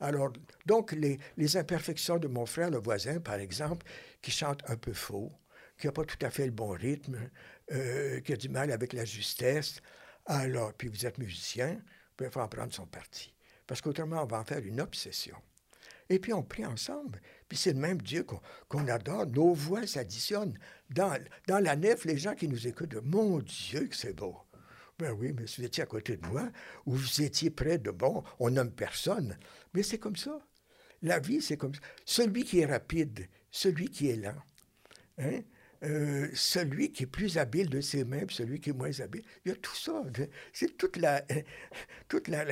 [0.01, 0.33] Alors,
[0.66, 3.87] donc, les, les imperfections de mon frère, le voisin, par exemple,
[4.22, 5.33] qui chante un peu faux,
[5.78, 7.18] qui n'a pas tout à fait le bon rythme,
[7.72, 9.80] euh, qui a du mal avec la justesse.
[10.26, 13.32] Alors, puis vous êtes musicien, vous pouvez faire prendre son parti.
[13.66, 15.36] Parce qu'autrement, on va en faire une obsession.
[16.08, 17.20] Et puis on prie ensemble.
[17.48, 18.24] Puis c'est le même Dieu
[18.68, 19.26] qu'on adore.
[19.26, 20.58] Nos voix s'additionnent.
[20.90, 24.36] Dans, dans la nef, les gens qui nous écoutent, mon Dieu, que c'est beau.
[24.98, 26.48] Ben oui, mais si vous étiez à côté de moi,
[26.86, 29.36] ou vous étiez près de bon, on nomme personne.
[29.74, 30.38] Mais c'est comme ça.
[31.02, 31.80] La vie, c'est comme ça.
[32.04, 34.42] Celui qui est rapide, celui qui est lent.
[35.18, 35.42] Hein?
[35.87, 39.22] Euh, celui qui est plus habile de ses mains, celui qui est moins habile.
[39.44, 40.03] Il y a tout ça.
[40.53, 41.25] C'est toute la,
[42.09, 42.44] toute la,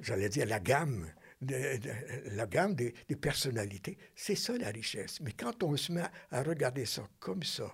[0.00, 1.06] j'allais dire la gamme,
[1.42, 3.98] la gamme des, des personnalités.
[4.14, 5.20] C'est ça la richesse.
[5.20, 7.70] Mais quand on se met à regarder ça comme ça,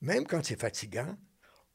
[0.00, 1.16] même quand c'est fatigant,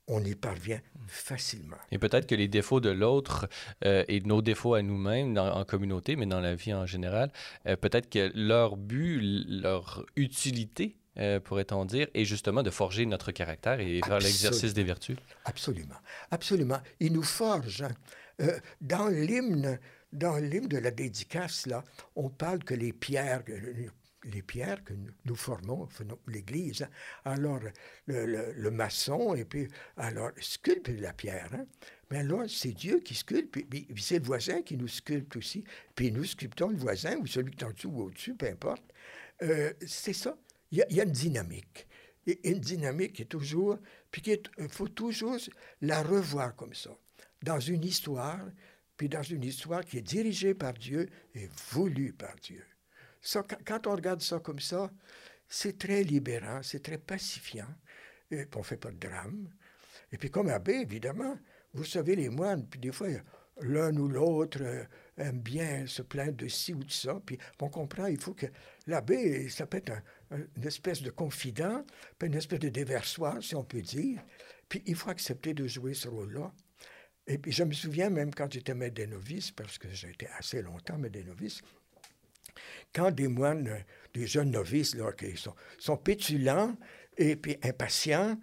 [0.07, 1.77] on y parvient facilement.
[1.91, 3.47] Et peut-être que les défauts de l'autre
[3.83, 7.31] euh, et nos défauts à nous-mêmes en communauté, mais dans la vie en général,
[7.67, 13.31] euh, peut-être que leur but, leur utilité, euh, pourrait-on dire, est justement de forger notre
[13.31, 15.17] caractère et faire l'exercice des vertus.
[15.45, 15.95] Absolument,
[16.31, 16.79] absolument.
[16.99, 17.83] Ils nous forgent.
[17.83, 18.51] Hein.
[18.81, 19.79] dans l'hymne,
[20.11, 21.83] dans l'hymne de la dédicace, là,
[22.15, 23.43] on parle que les pierres,
[24.25, 24.93] les pierres que
[25.25, 25.87] nous formons,
[26.27, 26.83] l'Église.
[26.83, 26.89] Hein.
[27.25, 27.59] Alors,
[28.07, 31.49] le, maçon, et puis, alors, sculpte la pierre.
[31.53, 31.65] Hein.
[32.09, 35.63] Mais alors, c'est Dieu qui sculpte, puis, c'est le voisin qui nous sculpte aussi.
[35.95, 38.83] Puis nous sculptons le voisin, ou celui qui est en dessous ou au-dessus, peu importe.
[39.41, 40.37] Euh, c'est ça.
[40.75, 41.87] Il y, a une dynamique.
[42.27, 43.77] Et une dynamique qui est toujours,
[44.11, 45.37] puis il faut toujours
[45.81, 46.89] la revoir comme ça.
[47.43, 48.41] Dans une histoire,
[48.97, 52.63] puis dans une histoire qui est dirigée par Dieu et voulue par Dieu
[53.65, 54.91] quand on regarde ça comme ça,
[55.47, 57.67] c'est très libérant, c'est très pacifiant,
[58.31, 59.49] et on ne fait pas de drame.
[60.11, 61.37] Et puis comme abbé, évidemment,
[61.73, 63.07] vous savez, les moines, puis des fois,
[63.61, 64.61] l'un ou l'autre
[65.19, 68.33] euh, aime bien se plaindre de ci ou de ça, puis on comprend, il faut
[68.33, 68.47] que
[68.87, 69.93] l'abbé, ça peut être
[70.31, 71.85] une espèce de confident,
[72.21, 74.21] une espèce de déversoir, si on peut dire,
[74.69, 76.51] puis il faut accepter de jouer ce rôle-là.
[77.27, 80.27] Et puis je me souviens même quand j'étais maître des novices, parce que j'ai été
[80.37, 81.61] assez longtemps maître des novices,
[82.93, 86.75] quand des moines, des jeunes novices, là, qui sont, sont pétulants
[87.17, 88.37] et puis impatients,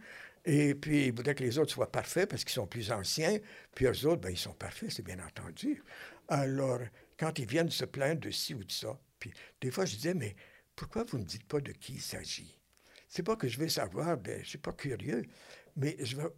[0.44, 3.38] et puis ils voudraient que les autres soient parfaits parce qu'ils sont plus anciens,
[3.74, 5.82] puis eux autres, ben, ils sont parfaits, c'est bien entendu.
[6.28, 6.80] Alors,
[7.18, 10.14] quand ils viennent se plaindre de ci ou de ça, puis des fois, je disais,
[10.14, 10.34] mais
[10.74, 12.58] pourquoi vous ne dites pas de qui il s'agit?
[13.08, 15.24] C'est pas que je veux savoir, ben, je suis pas curieux,
[15.76, 16.28] mais je vais,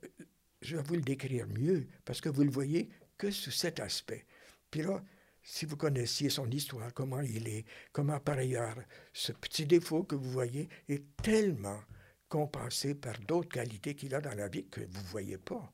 [0.60, 4.26] je vais vous le décrire mieux, parce que vous le voyez que sous cet aspect.
[4.70, 5.02] Puis là,
[5.42, 8.76] si vous connaissiez son histoire, comment il est, comment par ailleurs
[9.12, 11.80] ce petit défaut que vous voyez est tellement
[12.28, 15.72] compensé par d'autres qualités qu'il a dans la vie que vous ne voyez pas.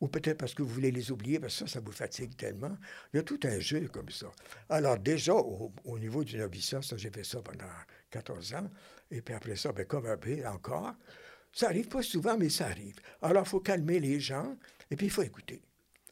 [0.00, 2.76] Ou peut-être parce que vous voulez les oublier, parce que ça, ça vous fatigue tellement.
[3.12, 4.30] Il y a tout un jeu comme ça.
[4.68, 7.64] Alors déjà, au, niveau du noviciat, ça, j'ai fait ça pendant
[8.10, 8.70] 14 ans.
[9.10, 10.94] Et puis après ça, ben, comme un peu encore.
[11.52, 12.96] Ça arrive pas souvent, mais ça arrive.
[13.22, 14.56] Alors, il faut calmer les gens
[14.90, 15.62] et puis il faut écouter.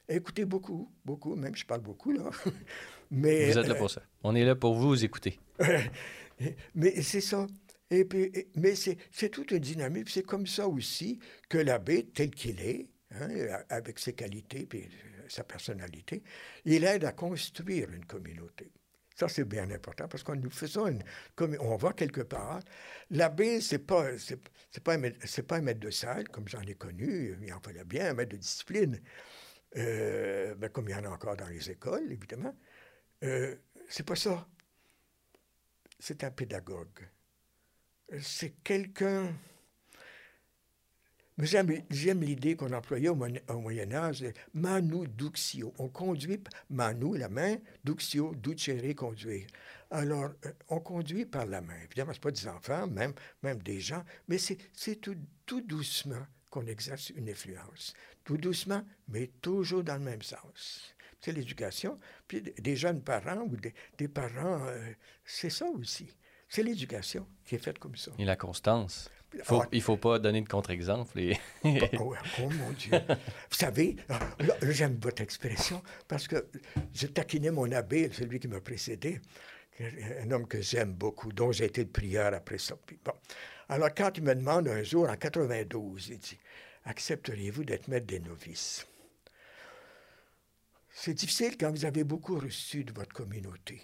[0.08, 2.30] Écoutez beaucoup, beaucoup, même je parle beaucoup là.
[3.10, 4.02] Mais, vous êtes là pour ça.
[4.24, 5.38] On est là pour vous écouter.
[6.74, 7.46] mais c'est ça.
[7.88, 10.08] Et puis, mais c'est toute une dynamique.
[10.10, 13.28] C'est comme ça aussi que l'abbé, tel qu'il est, hein,
[13.68, 14.88] avec ses qualités et
[15.28, 16.22] sa personnalité,
[16.64, 18.70] il aide à construire une communauté.
[19.16, 20.98] Ça, c'est bien important parce que nous faisons
[21.38, 22.60] on voit quelque part,
[23.10, 24.36] l'abbé, ce n'est pas, c'est,
[24.84, 25.00] pas, un,
[25.48, 28.32] pas un maître de salle, comme j'en ai connu, il en fallait bien un maître
[28.32, 29.00] de discipline.
[29.76, 32.54] Euh, ben, comme il y en a encore dans les écoles, évidemment.
[33.24, 33.56] Euh,
[33.88, 34.46] c'est pas ça.
[35.98, 37.08] C'est un pédagogue.
[38.20, 39.34] C'est quelqu'un.
[41.38, 45.74] J'aime l'idée qu'on employait au, Moyen Âge, manu duxio.
[45.78, 49.46] On conduit, manu, la main, duxio, ducere, conduire.
[49.90, 51.76] Alors, euh, on conduit par la main.
[51.84, 56.66] Évidemment, ce pas des enfants, même, même des gens, mais c'est tout, tout doucement qu'on
[56.66, 57.94] exerce une influence
[58.26, 60.94] tout doucement, mais toujours dans le même sens.
[61.20, 61.98] C'est l'éducation.
[62.28, 63.56] Puis des jeunes parents ou
[63.96, 64.92] des, parents, euh,
[65.24, 66.14] c'est ça aussi.
[66.48, 68.10] C'est l'éducation qui est faite comme ça.
[68.18, 69.10] Et la constance.
[69.44, 71.18] Faut, il ne faut pas donner de contre-exemple.
[71.18, 71.38] Et...
[71.64, 72.92] oh, oh, mon Dieu.
[73.08, 73.96] Vous savez,
[74.62, 76.48] j'aime votre expression parce que
[76.94, 79.20] je taquinais mon abbé, celui qui m'a précédé,
[79.80, 82.76] un homme que j'aime beaucoup, dont j'ai été le prieur après ça.
[83.04, 83.12] bon.
[83.68, 86.38] Alors, quand il me demande un jour, en 92, il dit
[86.84, 88.86] accepteriez-vous d'être maître des novices?
[90.90, 93.82] C'est difficile quand vous avez beaucoup reçu de votre communauté.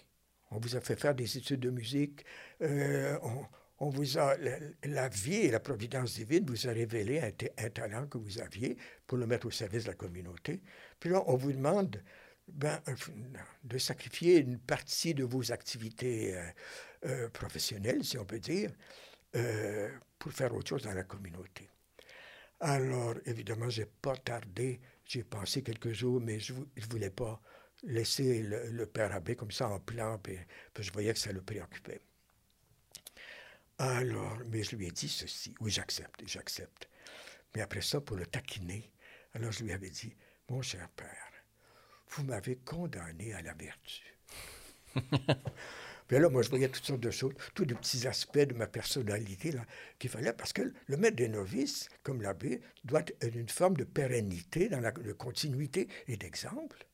[0.51, 2.25] On vous a fait faire des études de musique,
[2.63, 3.45] euh, on,
[3.89, 4.37] vous a,
[4.85, 9.19] la, vie et la providence divine vous a révélé un, talent que vous aviez pour
[9.19, 10.61] le mettre au service de la communauté.
[11.01, 12.03] Puis là, on vous demande
[12.49, 12.81] ben,
[13.65, 16.43] de sacrifier une partie de vos activités euh,
[17.07, 18.71] euh, professionnelles, si on peut dire,
[20.19, 21.69] pour faire autre chose dans la communauté.
[22.61, 24.81] Alors, évidemment, j'ai pas tardé.
[25.05, 27.41] J'ai pensé quelques jours, mais je ne voulais pas
[27.83, 30.39] laisser le, père abbé comme ça en plan, puis,
[30.79, 32.01] je voyais que ça le préoccupait.
[33.83, 35.57] Alors, mais je lui ai dit ceci.
[35.59, 36.89] Oui, j'accepte, j'accepte.
[37.53, 38.93] Mais après ça, pour le taquiner,
[39.35, 40.15] alors je lui avais dit,
[40.49, 41.33] mon cher père,
[42.11, 44.05] vous m'avez condamné à la vertu.
[46.07, 48.69] Puis là, moi, je voyais toutes sortes de choses, tous les petits aspects de ma
[48.69, 49.53] personnalité
[49.99, 53.85] qu'il fallait, parce que le maître des novices, comme l'abbé, doit être une forme de
[53.85, 56.87] pérennité, dans la continuité et d'exemple.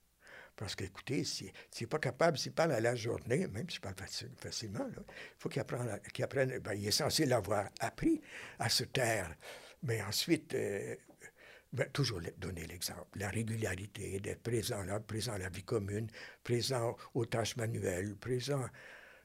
[0.58, 3.94] Parce qu'écoutez, s'il n'est pas capable, s'il parle à la journée, même s'il parle
[4.38, 5.02] facilement, il
[5.38, 8.20] faut qu'il apprenne ben, il est censé l'avoir appris
[8.58, 9.32] à se taire.
[9.84, 10.96] Mais ensuite, euh,
[11.72, 13.06] ben, toujours donner l'exemple.
[13.14, 16.08] La régularité, d'être présent là, présent à la vie commune,
[16.42, 18.64] présent aux tâches manuelles, présent,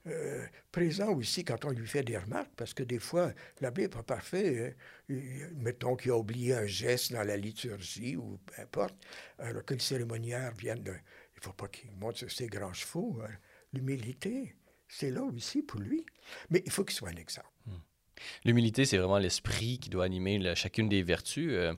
[0.05, 3.89] euh, présent aussi quand on lui fait des remarques, parce que des fois, l'abbé n'est
[3.89, 4.75] pas parfait.
[5.09, 5.15] Hein.
[5.55, 8.95] Mettons qu'il a oublié un geste dans la liturgie ou peu importe,
[9.39, 10.93] alors que le cérémoniaire vient de.
[11.43, 13.19] Il ne faut pas qu'il montre ses grands chevaux.
[13.21, 13.31] Hein.
[13.73, 14.55] L'humilité,
[14.87, 16.05] c'est là aussi pour lui.
[16.49, 17.49] Mais il faut qu'il soit un exemple.
[17.65, 17.79] Hmm.
[18.45, 21.49] L'humilité, c'est vraiment l'esprit qui doit animer chacune des vertus.
[21.51, 21.73] Euh,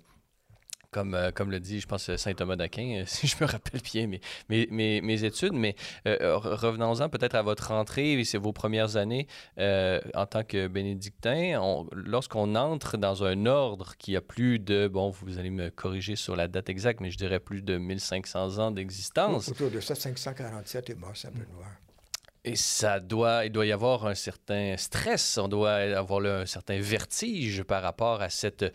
[0.95, 3.81] comme, euh, comme le dit, je pense, Saint Thomas d'Aquin, euh, si je me rappelle
[3.81, 5.51] bien mes, mes, mes, études.
[5.51, 9.27] Mais revenons-en peut-être à votre entrée, c'est vos premières années
[9.57, 11.59] en tant que bénédictin.
[11.91, 16.37] Lorsqu'on entre dans un ordre qui a plus de, bon, vous allez me corriger sur
[16.37, 19.49] la date exacte, mais je dirais plus de 1500 ans d'existence.
[19.49, 21.71] Autour de ça, 547 est mort, ça peut noir.
[22.47, 26.79] Et ça doit, il doit y avoir un certain stress, on doit avoir un certain
[26.79, 28.65] vertige par rapport à cette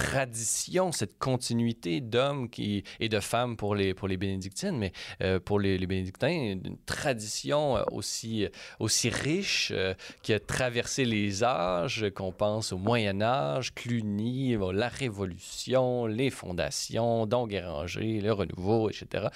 [0.00, 5.60] tradition, cette continuité d'hommes et de femmes pour les, pour les bénédictines, mais euh, pour
[5.60, 12.32] les, bénédictins, une tradition euh, aussi, aussi riche euh, qui a traversé les âges, qu'on
[12.32, 19.28] pense au Moyen Âge, Cluny, la Révolution, les fondations, Don Guéranger, le renouveau, etc.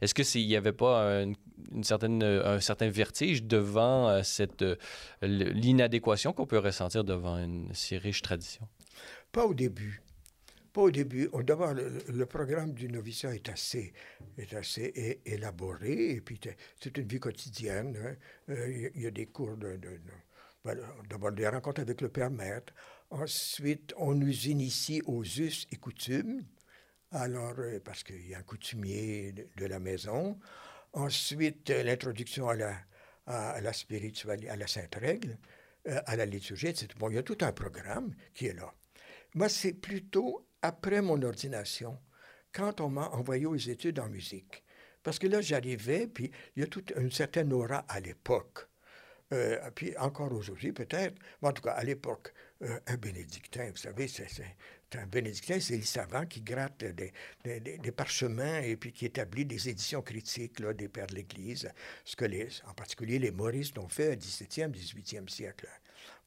[0.00, 4.64] Est-ce qu'il n'y avait pas une, certaine, un certain vertige devant cette
[5.22, 8.66] l'inadéquation qu'on peut ressentir devant une si riche tradition?
[9.32, 10.02] Pas au début.
[10.72, 11.28] Pas au début.
[11.44, 13.92] D'abord, le, programme du noviciat est assez,
[14.36, 16.38] est assez élaboré, et puis
[16.80, 17.96] c'est une vie quotidienne.
[17.96, 18.16] Hein.
[18.50, 19.78] Euh, il y, a des cours de...
[21.08, 22.74] D'abord, des rencontres avec le père maître.
[23.10, 26.42] Ensuite, on nous initie aux us et coutumes.
[27.10, 30.38] Alors, euh, parce qu'il y a un coutumier de, la maison.
[30.92, 32.76] Ensuite, l'introduction à la,
[33.26, 35.38] à, la spiritualité, à la sainte règle,
[35.86, 36.88] euh, à la liturgie, etc.
[36.98, 38.74] Bon, il y a tout un programme qui est là.
[39.34, 41.98] Moi, c'est plutôt après mon ordination,
[42.52, 44.64] quand on m'a envoyé aux études en musique.
[45.02, 48.68] Parce que là, j'arrivais, puis il y a toute une certaine aura à l'époque.
[49.32, 53.76] Euh, puis encore aujourd'hui peut-être, mais en tout cas à l'époque, euh, un bénédictin, vous
[53.76, 54.26] savez, c'est,
[54.94, 60.00] un bénédictin, c'est le savant qui gratte des, parchemins et puis qui établit des éditions
[60.00, 61.70] critiques des pères de l'Église,
[62.06, 62.24] ce que
[62.66, 65.68] en particulier les Maurices ont fait au 17e, 18e siècle.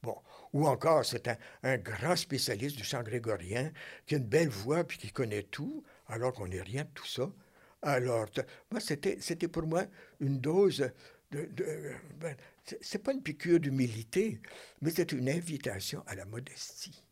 [0.02, 0.16] Bon.
[0.52, 1.28] Ou encore, c'est
[1.62, 3.72] un, grand spécialiste du chant grégorien
[4.06, 7.06] qui a une belle voix puis qui connaît tout, alors qu'on n'est rien de tout
[7.06, 7.30] ça.
[7.82, 8.26] Alors,
[8.70, 9.16] moi, c'était,
[9.48, 9.84] pour moi
[10.20, 10.90] une dose
[11.30, 11.44] de.
[11.46, 12.36] de ben,
[12.80, 14.40] c'est pas une piqûre d'humilité,
[14.80, 17.02] mais c'est une invitation à la modestie.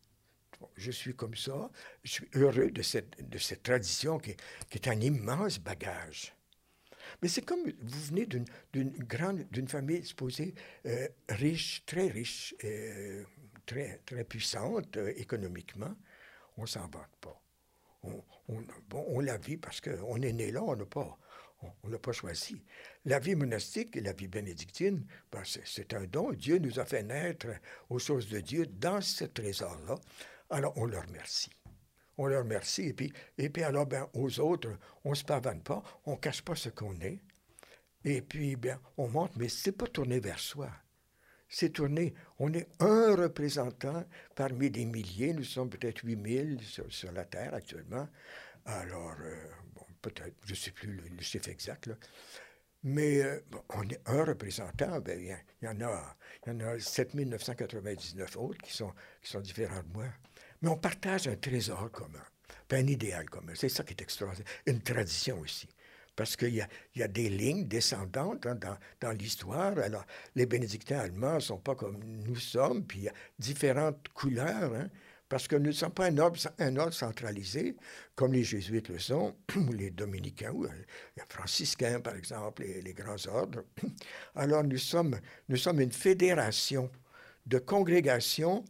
[0.75, 1.69] je suis comme ça,
[2.03, 4.35] je suis heureux de cette, de cette tradition qui
[4.71, 6.33] est un immense bagage.
[7.21, 10.55] Mais c'est comme vous venez d'une grande, d'une famille supposée
[10.85, 13.23] euh, riche, très riche, euh,
[13.65, 15.95] très, très puissante euh, économiquement.
[16.57, 17.39] On s'en vante pas.
[18.03, 18.23] On,
[18.93, 21.17] on, la vit parce qu'on est né là, on n'a pas,
[21.83, 22.63] on, l'a pas choisi.
[23.05, 26.31] La vie monastique et la vie bénédictine, ben c'est un don.
[26.31, 27.47] Dieu nous a fait naître
[27.89, 29.95] aux choses de Dieu dans ce trésor-là.
[30.49, 31.51] Alors on le remercie
[32.17, 32.87] on leur remercie.
[32.87, 36.17] Et puis, et puis alors, ben, aux autres, on ne se pavane pas, on ne
[36.17, 37.19] cache pas ce qu'on est.
[38.03, 40.69] Et puis, bien, on montre, mais ce n'est pas tourné vers soi.
[41.53, 47.11] C'est tourné, on est un représentant parmi des milliers, nous sommes peut-être 8000 sur, sur
[47.11, 48.07] la Terre actuellement.
[48.65, 49.35] Alors, euh,
[50.01, 51.89] peut-être, je ne sais plus le, chiffre exact.
[52.83, 56.15] Mais euh, on est un représentant, ben, il y, en a,
[56.47, 60.05] y en a 7999 autres qui sont, qui sont différents de moi.
[60.61, 62.23] Mais on partage un trésor commun,
[62.71, 63.53] un idéal commun.
[63.55, 64.47] C'est ça qui est extraordinaire.
[64.65, 65.67] Une tradition aussi.
[66.15, 68.57] Parce qu'il y, a, des lignes descendantes hein,
[68.99, 69.77] dans, l'histoire.
[69.79, 74.07] Alors, les bénédictins allemands ne sont pas comme nous sommes, puis il y a différentes
[74.09, 74.73] couleurs.
[74.75, 74.89] Hein,
[75.29, 77.77] parce que nous ne sommes pas un ordre, centralisé,
[78.15, 80.69] comme les jésuites le sont, ou les dominicains, ou euh,
[81.15, 83.63] les franciscains, par exemple, les, les grands ordres.
[84.35, 86.91] Alors, nous sommes une fédération
[87.45, 88.65] de congrégations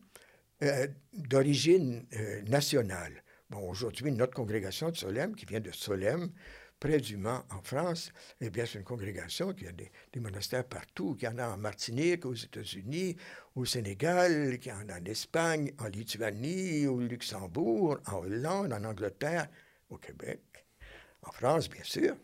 [0.63, 3.24] euh, d'origine euh, nationale.
[3.50, 6.32] Bon, aujourd'hui, notre congrégation de Solem, qui vient de Solem,
[6.80, 11.15] près du Mans, en France, eh bien, c'est une congrégation qui a des, monastères partout,
[11.15, 13.15] qui en a en Martinique, aux États-Unis,
[13.56, 19.47] au Sénégal, qui en a en Espagne, en Lituanie, au Luxembourg, en Hollande, en Angleterre,
[19.89, 20.41] au Québec,
[21.24, 22.15] en France, bien sûr.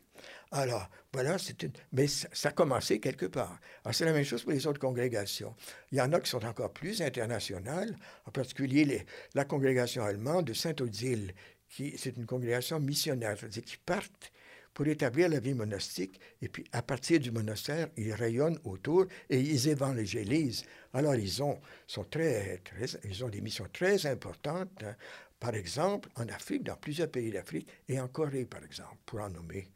[0.52, 1.72] Alors, voilà, c'est une...
[1.92, 3.60] Mais ça, a commencé quelque part.
[3.84, 5.56] Alors, c'est la même chose pour les autres congrégations.
[5.92, 10.54] Il y en a qui sont encore plus internationales, en particulier la congrégation allemande de
[10.54, 11.34] Saint-Odile,
[11.70, 14.32] qui c'est une congrégation missionnaire, c'est-à-dire qui partent
[14.74, 19.40] pour établir la vie monastique, et puis à partir du monastère, ils rayonnent autour et
[19.40, 20.66] ils évangélisent.
[20.94, 22.62] Alors ils ont, sont très,
[23.04, 24.96] ils ont des missions très importantes, hein,
[25.40, 29.30] par exemple, en Afrique, dans plusieurs pays d'Afrique, et en Corée, par exemple, pour en
[29.30, 29.68] nommer.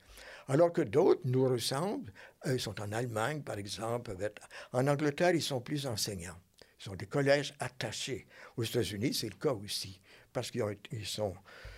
[0.51, 2.11] Alors que d'autres nous ressemblent,
[2.45, 4.11] ils sont en Allemagne, par exemple,
[4.73, 6.37] en Angleterre, ils sont plus enseignants.
[6.77, 8.27] Ils sont des collèges attachés.
[8.57, 10.01] Aux États-Unis, c'est le cas aussi,
[10.33, 11.33] parce qu'ils sont,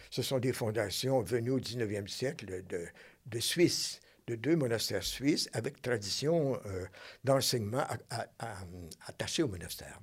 [0.09, 2.87] ce sont des fondations venues au 19e siècle de,
[3.27, 6.85] de Suisse de deux monastères suisses avec tradition euh,
[7.23, 7.83] d'enseignement
[9.05, 9.99] attachée au monastère.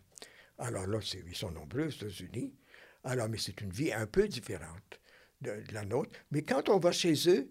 [0.59, 2.55] Alors là, ils sont nombreux aux États-Unis.
[3.03, 5.01] Alors, mais c'est une vie un peu différente
[5.41, 6.11] de, la nôtre.
[6.31, 7.51] Mais quand on va chez eux,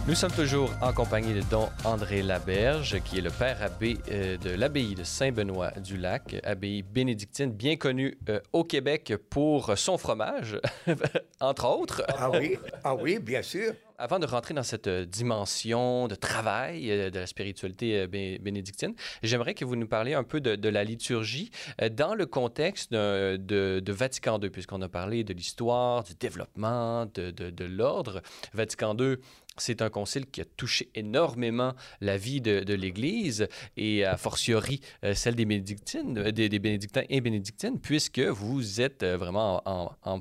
[0.07, 4.37] Nous sommes toujours en compagnie de Don André Laberge, qui est le père abbé euh,
[4.37, 10.59] de l'abbaye de Saint-Benoît-du-Lac, abbaye bénédictine bien connue euh, au Québec pour son fromage,
[11.39, 12.03] entre autres.
[12.07, 13.73] Ah oui, ah oui, bien sûr.
[13.97, 19.65] Avant de rentrer dans cette euh, dimension de travail de la spiritualité bénédictine, j'aimerais que
[19.65, 21.49] vous nous parliez un peu de, la liturgie
[21.93, 27.31] dans le contexte de, de, Vatican II, puisqu'on a parlé de l'histoire, du développement, de,
[27.31, 28.21] de l'ordre.
[28.53, 29.17] Vatican II
[29.57, 35.13] c'est un concile qui a touché énormément la vie de, l'Église et a fortiori euh,
[35.13, 40.19] celle des bénédictines, euh, des, bénédictins et bénédictines, puisque vous êtes euh, vraiment en,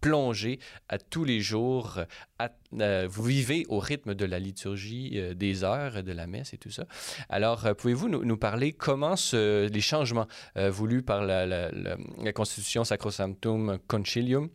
[0.00, 1.98] plongée à tous les jours.
[2.70, 6.84] vous vivez au rythme de la liturgie des heures, de la messe et tout ça.
[7.28, 14.50] Alors, pouvez-vous nous, parler comment les changements voulus par la, la Constitution Sacrosanctum Concilium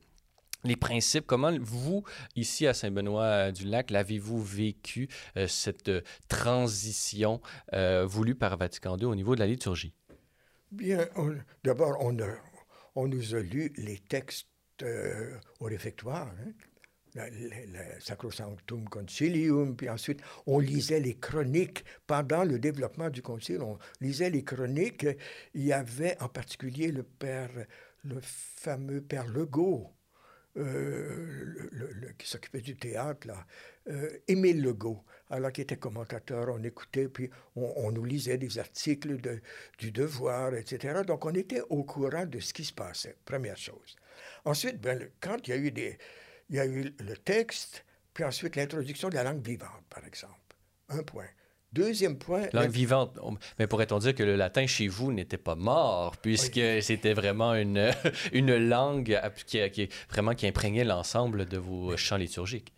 [0.63, 2.03] les principes, comment vous,
[2.35, 7.41] ici à Saint-Benoît-du-Lac, l'avez-vous vécu, euh, cette euh, transition
[7.73, 9.93] euh, voulue par Vatican II au niveau de la liturgie?
[10.71, 11.07] Bien,
[11.63, 12.17] d'abord, on,
[12.95, 14.47] on, nous a lu les textes
[15.59, 16.51] au réfectoire, hein?
[17.15, 23.77] le, Sacrosanctum Concilium, puis ensuite on lisait les chroniques pendant le développement du concile, on
[24.01, 25.05] lisait les chroniques.
[25.53, 27.51] Il y avait en particulier le père,
[28.03, 29.93] le fameux père Legault,
[30.57, 33.45] euh, qui s'occupait du théâtre, là,
[33.89, 39.19] euh, Émile Legault, alors qui était commentateur, on écoutait, puis on, nous lisait des articles
[39.19, 39.41] de,
[39.79, 41.01] du Devoir, etc.
[41.07, 43.95] Donc on était au courant de ce qui se passait, première chose.
[44.45, 45.97] Ensuite, ben, quand il y a eu des,
[46.49, 50.37] il y a eu le texte, puis ensuite l'introduction de la langue vivante, par exemple.
[50.89, 51.29] Un point.
[51.73, 52.47] Deuxième point.
[52.53, 53.17] Langue vivante.
[53.57, 57.91] Mais pourrait-on dire que le latin chez vous n'était pas mort, puisque c'était vraiment une,
[58.33, 62.73] une langue qui, qui, vraiment qui imprégnait l'ensemble de vos chants liturgiques?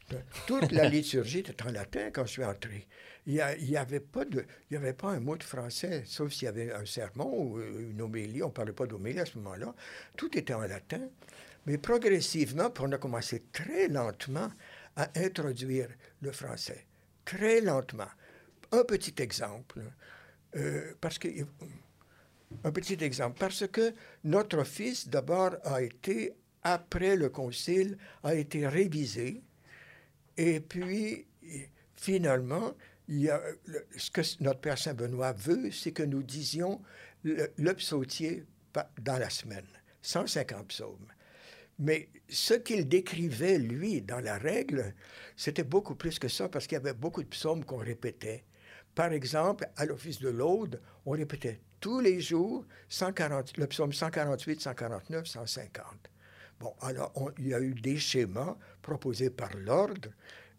[0.48, 2.88] Toute la liturgie était en latin quand je suis entré.
[3.28, 6.46] Il n'y avait, pas de, il y avait pas un mot de français, sauf s'il
[6.46, 8.44] y avait un sermon ou une homélie.
[8.44, 9.74] On ne parlait pas d'homélie à ce moment-là.
[10.16, 11.02] Tout était en latin.
[11.66, 14.52] Mais progressivement, on a commencé très lentement
[14.96, 15.90] à introduire
[16.22, 16.86] le français.
[17.26, 18.08] Très lentement
[18.80, 19.82] un petit exemple,
[20.56, 21.28] euh, parce que
[22.64, 26.34] un petit exemple, parce que notre office d'abord a été
[26.64, 29.42] après le concile a été révisé
[30.38, 31.28] et puis
[31.96, 32.74] finalement
[33.08, 33.42] il y a,
[33.98, 36.82] ce que notre Père Saint Benoît veut, c'est que nous disions
[37.24, 38.46] le, le psautier
[39.02, 39.68] dans la semaine,
[40.02, 41.08] 150 psaumes.
[41.78, 44.96] Mais ce qu'il décrivait, lui, dans la règle,
[45.36, 48.44] c'était beaucoup plus que ça, parce qu'il y avait beaucoup de psaumes qu'on répétait
[48.96, 54.62] Par exemple, à l'Office de l'Aude, on répétait tous les jours 140, le psaume 148,
[54.62, 55.86] 149, 150.
[56.60, 60.10] Bon, alors, il y a eu des schémas proposés par l'ordre,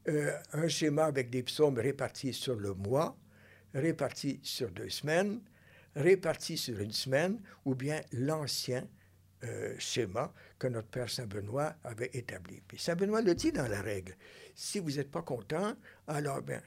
[0.08, 3.16] euh, un schéma avec des psaumes répartis sur le mois,
[3.74, 5.40] répartis sur deux semaines,
[5.96, 8.86] répartis sur une semaine, ou bien l'ancien
[9.44, 12.62] euh, schéma que notre Père Saint-Benoît avait établi.
[12.68, 14.14] Puis Saint-Benoît le dit dans la règle.
[14.54, 15.74] Si vous n'êtes pas content,
[16.06, 16.58] alors, euh,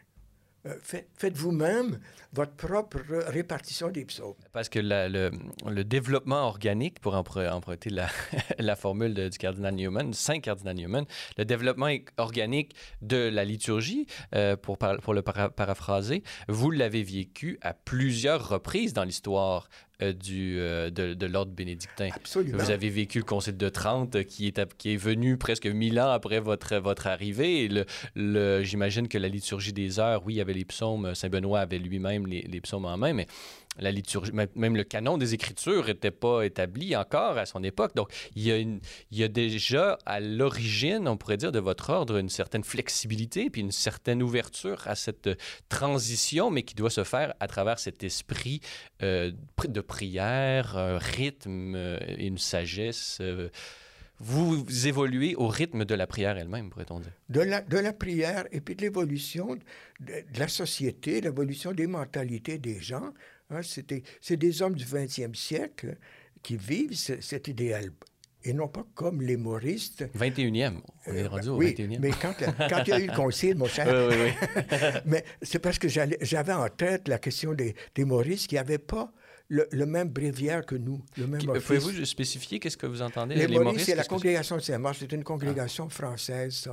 [0.82, 2.00] faites vous-même
[2.34, 4.36] votre propre répartition des psaumes.
[4.52, 7.90] Parce que le, développement organique, pour emprunter
[8.60, 11.06] la, formule du cardinal Newman, Saint cardinal Newman,
[11.38, 14.06] le développement organique de la liturgie,
[14.36, 14.78] euh, pour
[15.14, 19.70] le paraphraser, vous l'avez vécu à plusieurs reprises dans l'histoire
[20.02, 22.10] euh, du, euh, de, l'ordre bénédictin.
[22.16, 22.58] Absolument.
[22.58, 26.12] Vous avez vécu le Concile de Trente qui est, qui est venu presque mille ans
[26.12, 27.68] après votre, votre arrivée.
[27.68, 27.86] le,
[28.16, 31.80] le J'imagine que la liturgie des heures, oui, il y avait les psaumes, Saint-Benoît avait
[31.80, 33.28] lui-même les, les, psaumes en main, mais
[33.80, 37.96] la liturgie, même le canon des Écritures n'était pas établi encore à son époque.
[37.96, 42.64] Donc, il y a, déjà à l'origine, on pourrait dire, de votre ordre, une certaine
[42.64, 45.30] flexibilité puis une certaine ouverture à cette
[45.70, 48.62] transition, mais qui doit se faire à travers cet esprit
[49.02, 49.32] euh,
[49.68, 53.20] de prière, un rythme et euh, une sagesse.
[53.22, 53.50] Euh,
[54.20, 57.14] vous évoluez au rythme de la prière elle-même, pourrait-on dire?
[57.30, 59.56] De la, de la prière et puis de l'évolution
[60.02, 63.14] de, la société, l'évolution des mentalités des gens.
[63.50, 65.98] Hein, c'est des hommes du 20e siècle
[66.44, 67.92] qui vivent cet idéal
[68.44, 70.06] et non pas comme les moristes.
[70.18, 72.00] 21e, on est rendu au oui, 21e.
[72.00, 74.72] Mais quand, quand il y a eu le concile, mon cher, oui, oui,
[75.06, 79.12] mais c'est parce que j'avais en tête la question des, des moristes qui n'avaient pas
[79.50, 83.36] le, même bréviaire que nous, le même Pouvez-vous spécifier qu'est-ce que vous entendez?
[83.36, 84.98] Les, les c'est la congrégation de Saint-Marc.
[85.00, 85.94] C'est une congrégation ah.
[85.94, 86.70] française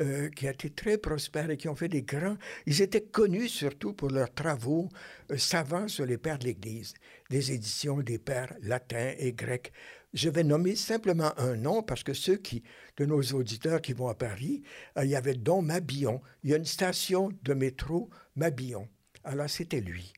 [0.00, 2.36] euh, qui a été très prospère et qui ont fait des grands...
[2.66, 4.88] Ils étaient connus surtout pour leurs travaux
[5.30, 6.94] euh, savants sur les pères de l'Église,
[7.28, 9.72] des éditions des pères latins et grecs.
[10.14, 12.62] Je vais nommer simplement un nom parce que ceux qui,
[12.96, 14.62] de nos auditeurs qui vont à Paris,
[14.96, 16.22] euh, il y avait Don Mabillon.
[16.42, 18.88] Il y a une station de métro Mabillon.
[19.24, 20.12] Alors, c'était lui.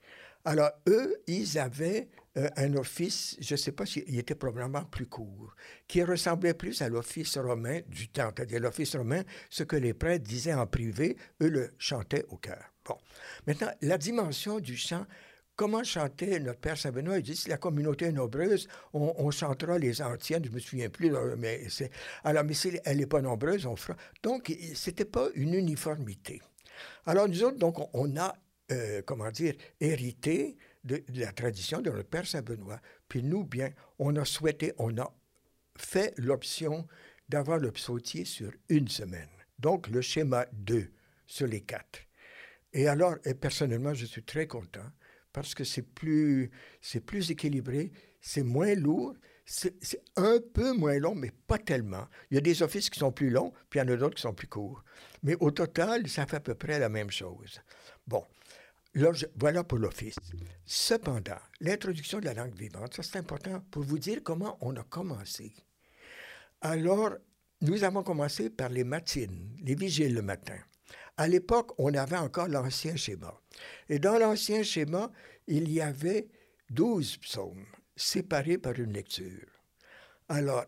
[0.46, 5.06] Alors, eux, ils avaient euh, un office, je ne sais pas s'il était probablement plus
[5.06, 5.56] court,
[5.88, 10.22] qui ressemblait plus à l'office romain du temps, c'est-à-dire l'office romain, ce que les prêtres
[10.22, 12.62] disaient en privé, eux le chantaient au cœur.
[12.84, 12.96] Bon.
[13.48, 15.04] Maintenant, la dimension du chant,
[15.56, 17.18] comment chantait notre Père Saint-Benoît?
[17.18, 20.90] Il dit, si la communauté est nombreuse, on, chantera les anciennes, je ne me souviens
[20.90, 21.90] plus, mais c'est...
[22.22, 23.98] Alors, mais si elle n'est pas nombreuse, on fera...
[24.22, 26.40] Donc, ce n'était pas une uniformité.
[27.04, 28.32] Alors, nous autres, donc, on a
[28.72, 32.80] euh, comment dire, hérité de, la tradition de notre Père Saint-Benoît.
[33.08, 35.12] Puis nous, bien, on a souhaité, on a
[35.76, 36.86] fait l'option
[37.28, 39.28] d'avoir le psautier sur une semaine.
[39.58, 40.90] Donc, le schéma 2
[41.26, 42.00] sur les quatre.
[42.72, 44.90] Et alors, personnellement, je suis très content
[45.32, 46.50] parce que c'est plus,
[46.80, 49.14] c'est plus équilibré, c'est moins lourd,
[49.44, 52.06] c'est un peu moins long, mais pas tellement.
[52.30, 54.16] Il y a des offices qui sont plus longs, puis il y en a d'autres
[54.16, 54.82] qui sont plus courts.
[55.22, 57.60] Mais au total, ça fait à peu près la même chose.
[58.06, 58.24] Bon,
[59.36, 60.16] voilà pour l'Office.
[60.64, 64.84] Cependant, l'introduction de la langue vivante, ça c'est important pour vous dire comment on a
[64.84, 65.52] commencé.
[66.62, 67.12] Alors,
[67.60, 70.58] nous avons commencé par les matines, les vigiles le matin.
[71.16, 73.38] À l'époque, on avait encore l'ancien schéma.
[73.88, 75.10] Et dans l'ancien schéma,
[75.46, 76.28] il y avait
[76.70, 77.66] douze psaumes
[77.96, 79.46] séparés par une lecture.
[80.28, 80.66] Alors,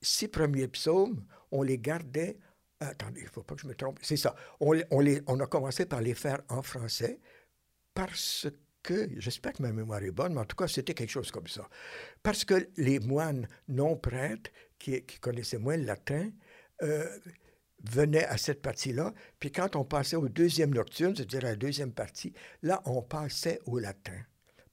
[0.00, 2.38] six premiers psaumes, on les gardait
[2.80, 3.98] Attendez, il ne faut pas que je me trompe.
[4.02, 4.34] C'est ça.
[4.60, 7.20] On, les, on a commencé par les faire en français
[7.96, 8.46] parce
[8.82, 11.46] que, j'espère que ma mémoire est bonne, mais en tout cas, c'était quelque chose comme
[11.46, 11.66] ça.
[12.22, 16.30] Parce que les moines non prêtres, qui, connaissaient moins le latin,
[16.82, 17.08] euh,
[17.82, 19.14] venaient à cette partie-là.
[19.40, 23.60] Puis quand on passait au deuxième nocturne, c'est-à-dire à la deuxième partie, là, on passait
[23.64, 24.20] au latin.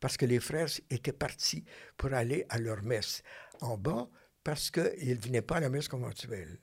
[0.01, 1.63] Parce que les frères étaient partis
[1.95, 3.23] pour aller à leur messe
[3.61, 4.09] en bas
[4.43, 6.59] parce qu'ils ne venaient pas à la messe conventuelle.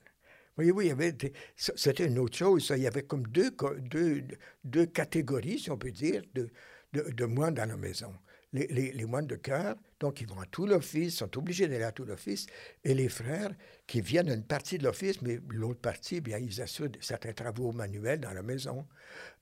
[0.55, 1.15] Voyez-vous, il y avait
[1.55, 2.71] c'était une autre chose.
[2.75, 4.23] Il y avait comme deux, deux,
[4.63, 6.49] deux catégories, si on peut dire, de,
[6.93, 8.13] de, moines dans la maison.
[8.53, 11.93] Les, les, moines de cœur, donc ils vont à tout l'office, sont obligés d'aller à
[11.93, 12.47] tout l'office,
[12.83, 13.51] et les frères
[13.87, 17.71] qui viennent à une partie de l'office, mais l'autre partie, bien, ils assurent certains travaux
[17.71, 18.85] manuels dans la maison,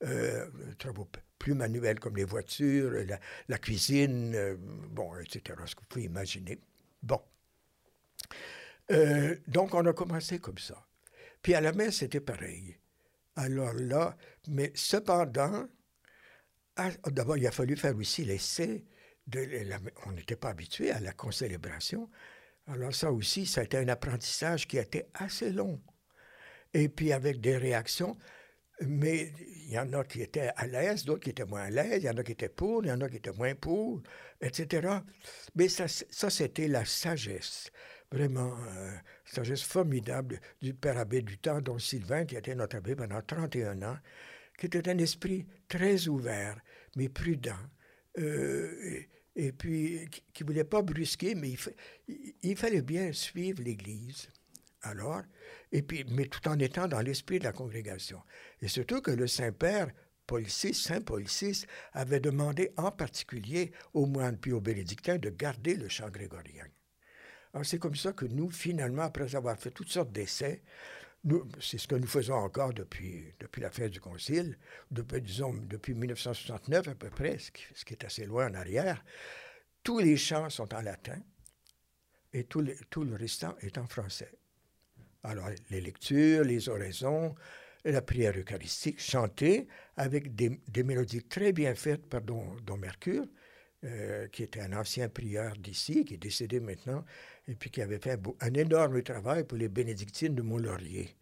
[0.04, 0.46] euh,
[0.78, 1.08] travaux
[1.40, 2.92] plus manuels comme les voitures,
[3.48, 4.56] la, cuisine, euh,
[4.90, 6.60] bon, etc., ce que vous pouvez imaginer.
[7.02, 7.20] Bon.
[8.92, 10.86] Euh, donc, on a commencé comme ça.
[11.42, 12.76] Puis à la messe, c'était pareil.
[13.36, 14.16] Alors là,
[14.48, 15.66] mais cependant,
[17.06, 18.84] d'abord, il a fallu faire aussi l'essai.
[20.06, 22.10] On n'était pas habitué à la concélébration.
[22.66, 25.80] Alors ça aussi, ça a été un apprentissage qui a été assez long.
[26.74, 28.16] Et puis avec des réactions
[28.80, 29.32] Mais
[29.66, 32.06] il y en a qui étaient à l'aise, d'autres qui étaient moins à l'aise, il
[32.06, 34.02] y en a qui étaient pour, il y en a qui étaient moins pour,
[34.40, 34.88] etc.
[35.54, 37.70] Mais ça, ça c'était la sagesse,
[38.12, 38.92] vraiment, euh,
[39.24, 43.82] sagesse formidable du père abbé du temps, dont Sylvain, qui était notre abbé pendant 31
[43.82, 43.98] ans,
[44.58, 46.60] qui était un esprit très ouvert,
[46.96, 47.56] mais prudent,
[48.18, 49.00] euh,
[49.36, 51.50] et, puis qui ne voulait pas brusquer, mais
[52.08, 54.28] il, il fallait bien suivre l'Église.
[54.82, 55.22] Alors,
[55.72, 58.22] et puis, mais tout en étant dans l'esprit de la congrégation.
[58.62, 59.90] Et surtout que le Saint-Père,
[60.26, 65.30] Paul VI, Saint Paul VI, avait demandé en particulier aux moines puis aux bénédictins de
[65.30, 66.64] garder le chant grégorien.
[67.52, 70.62] Alors c'est comme ça que nous, finalement, après avoir fait toutes sortes d'essais,
[71.60, 74.56] c'est ce que nous faisons encore depuis, depuis la fin du Concile,
[74.90, 79.04] depuis, disons, depuis 1969 à peu près, ce qui, est assez loin en arrière,
[79.82, 81.18] tous les chants sont en latin
[82.32, 84.32] et tout, tout le restant est en français.
[85.22, 87.34] Alors, les lectures, les oraisons,
[87.84, 93.26] la prière eucharistique, chantée avec des, mélodies très bien faites par Don, Mercure,
[93.84, 97.04] euh, qui était un ancien prieur d'ici, qui est décédé maintenant,
[97.50, 101.16] et puis qui avait fait un, énorme travail pour les bénédictines de Mont-Laurier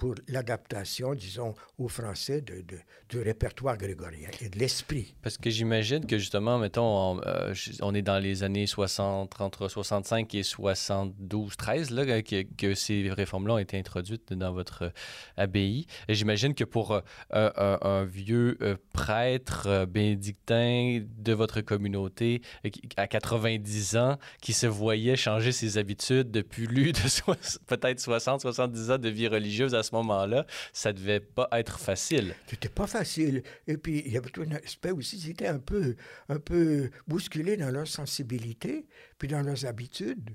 [0.00, 2.64] pour l'adaptation, disons, au français de,
[3.10, 5.14] du répertoire grégorien et de l'esprit.
[5.20, 10.34] Parce que j'imagine que justement, mettons, on, euh, est dans les années 60, entre 65
[10.34, 14.90] et 72, 13, là, que, que ces réformes-là ont été introduites dans votre
[15.36, 15.86] abbaye.
[16.08, 17.02] Et j'imagine que pour euh,
[17.82, 22.40] un, vieux euh, prêtre bénédictin de votre communauté
[22.96, 26.98] à 90 ans, qui se voyait changer ses habitudes depuis plus de
[27.66, 32.34] peut-être 60, 70 ans de vie religieuse à ce moment-là, ça devait pas être facile.
[32.46, 33.42] C'était pas facile.
[33.66, 35.96] Et puis, il y avait tout un aspect aussi, ils étaient un peu,
[36.28, 38.86] un peu bousculés dans leur sensibilité,
[39.18, 40.30] puis dans leurs habitudes.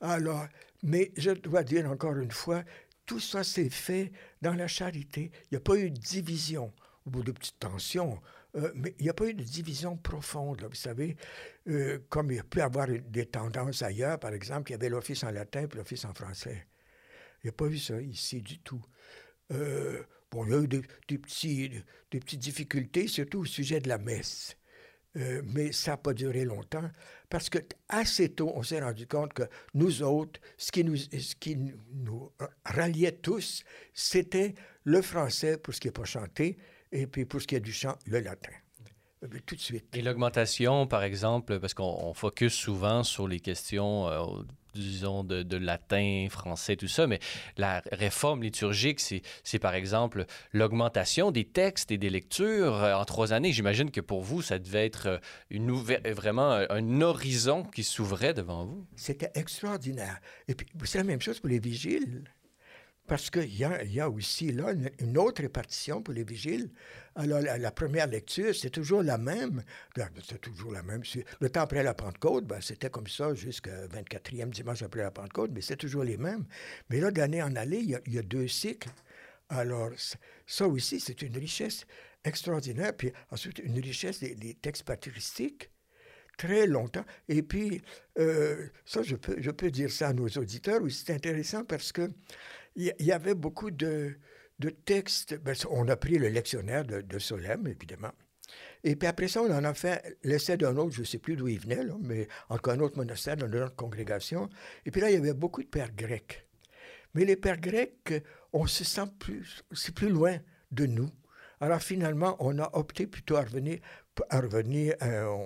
[0.00, 0.46] Alors,
[0.82, 2.62] mais je dois dire encore une fois,
[3.06, 5.32] tout ça s'est fait dans la charité.
[5.44, 6.72] Il n'y a pas eu de division,
[7.06, 8.20] au bout de petites tensions.
[8.56, 10.62] Euh, mais il n'y a pas eu de division profonde.
[10.62, 11.16] vous savez,
[11.68, 15.30] euh, comme il y avoir des tendances ailleurs, par exemple, il y avait l'office en
[15.30, 16.66] latin et l'office en français.
[17.42, 18.82] Il n'y a pas eu ça ici du tout.
[19.52, 24.56] Euh, bon, il y a eu des, petites difficultés, surtout au sujet de la messe.
[25.16, 26.88] Euh, mais ça n'a pas duré longtemps
[27.30, 31.34] parce que assez tôt, on s'est rendu compte que nous autres, ce qui nous, ce
[31.34, 32.30] qui nous
[32.64, 36.58] ralliait tous, c'était le français pour ce qui n'est pas chanté
[36.92, 38.52] et puis pour ce qui est du chant, le latin.
[39.24, 39.96] Euh, tout de suite.
[39.96, 44.06] Et l'augmentation, par exemple, parce qu'on focus souvent sur les questions
[44.80, 47.18] disons, de, latin, français, tout ça, mais
[47.56, 53.32] la réforme liturgique, c'est par exemple l'augmentation des textes et des lectures euh, en trois
[53.32, 53.52] années.
[53.52, 55.18] J'imagine que pour vous, ça devait être euh,
[55.50, 58.86] une vraiment un horizon qui s'ouvrait devant vous.
[58.96, 60.20] C'était extraordinaire.
[60.46, 62.24] Et puis, c'est la même chose pour les vigiles.
[63.08, 66.70] Parce qu'il y a, aussi là une, autre répartition pour les vigiles.
[67.14, 69.64] Alors, la, première lecture, c'est toujours la même.
[69.96, 71.02] Ben, c'est toujours la même.
[71.40, 75.52] Le temps après la Pentecôte, ben, c'était comme ça jusqu'au 24e dimanche après la Pentecôte,
[75.54, 76.44] mais c'est toujours les mêmes.
[76.90, 78.90] Mais là, d'année en année, il y, a, deux cycles.
[79.48, 79.90] Alors,
[80.46, 81.86] ça aussi, c'est une richesse
[82.24, 82.94] extraordinaire.
[82.94, 85.70] Puis ensuite, une richesse des, textes patristiques
[86.36, 87.06] très longtemps.
[87.26, 87.80] Et puis,
[88.18, 91.04] euh, ça, je peux, je peux dire ça à nos auditeurs aussi.
[91.06, 92.10] C'est intéressant parce que
[92.78, 94.16] il y, avait beaucoup de,
[94.84, 95.34] textes.
[95.42, 98.12] Ben, on a pris le lectionnaire de, de Solem, évidemment.
[98.84, 101.36] Et puis après ça, on en a fait l'essai d'un autre, je ne sais plus
[101.36, 104.48] d'où il venait, mais encore un autre monastère dans notre congrégation.
[104.86, 106.46] Et puis là, il y avait beaucoup de pères grecs.
[107.14, 108.14] Mais les pères grecs,
[108.52, 109.64] on se sent plus,
[109.94, 110.38] plus loin
[110.70, 111.10] de nous.
[111.60, 113.80] Alors finalement, on a opté plutôt à revenir,
[114.30, 115.36] à revenir euh,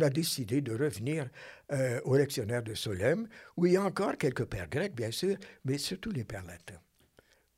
[0.00, 1.28] a décidé de revenir
[1.72, 5.36] euh, au lectionnaire de Solem, où il y a encore quelques pères grecs, bien sûr,
[5.64, 6.80] mais surtout les pères latins.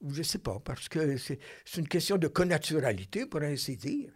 [0.07, 1.39] Je ne sais pas, parce que c'est
[1.77, 4.11] une question de connaturalité, pour ainsi dire.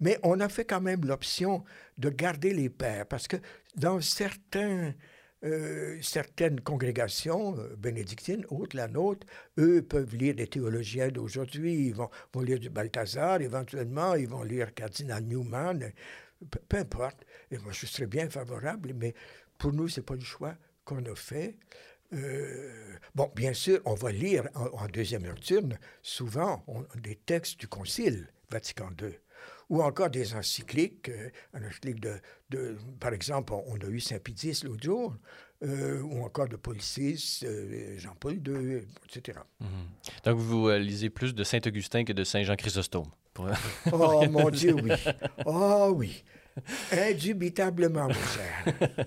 [0.00, 1.64] Mais on a fait quand même l'option
[1.98, 3.36] de garder les pères, parce que
[3.76, 4.94] dans certains,
[5.44, 9.26] euh, certaines congrégations euh, bénédictines, autres la nôtre,
[9.58, 14.42] eux peuvent lire des théologiens d'aujourd'hui, ils vont, vont, lire du Balthazar, éventuellement, ils vont
[14.42, 15.92] lire Cardinal Newman,
[16.68, 17.24] peu, importe.
[17.50, 19.14] Et moi, je serais bien favorable, mais
[19.58, 21.56] pour nous, ce n'est pas le choix qu'on a fait.
[22.12, 26.64] Euh, bon, bien sûr, on va lire en, deuxième nocturne souvent
[27.02, 29.10] des textes du Concile Vatican II,
[29.68, 31.30] ou encore des encycliques, euh,
[32.48, 35.16] de, par exemple, on, a eu Saint Pidis l'autre jour,
[35.64, 37.44] euh, ou encore de Paul VI,
[37.96, 39.40] Jean-Paul II, etc.
[39.58, 39.68] Mhm.
[40.24, 42.44] Donc, vous lisez plus de Saint Augustin que de Saint
[43.92, 44.92] Oh mon Dieu, oui.
[45.46, 46.22] Oh oui.
[46.92, 49.06] Indubitablement, mon cher.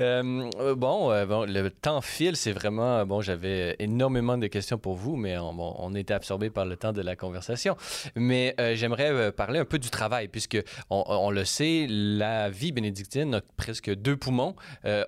[0.00, 3.06] Euh, bon, euh, bon, le temps file, c'est vraiment...
[3.06, 7.02] Bon, j'avais énormément de questions pour vous, mais on, était absorbé par le temps de
[7.02, 7.76] la conversation.
[8.16, 10.58] Mais euh, j'aimerais parler un peu du travail, puisque
[10.90, 14.56] on, on, le sait, la vie bénédictine a presque deux poumons,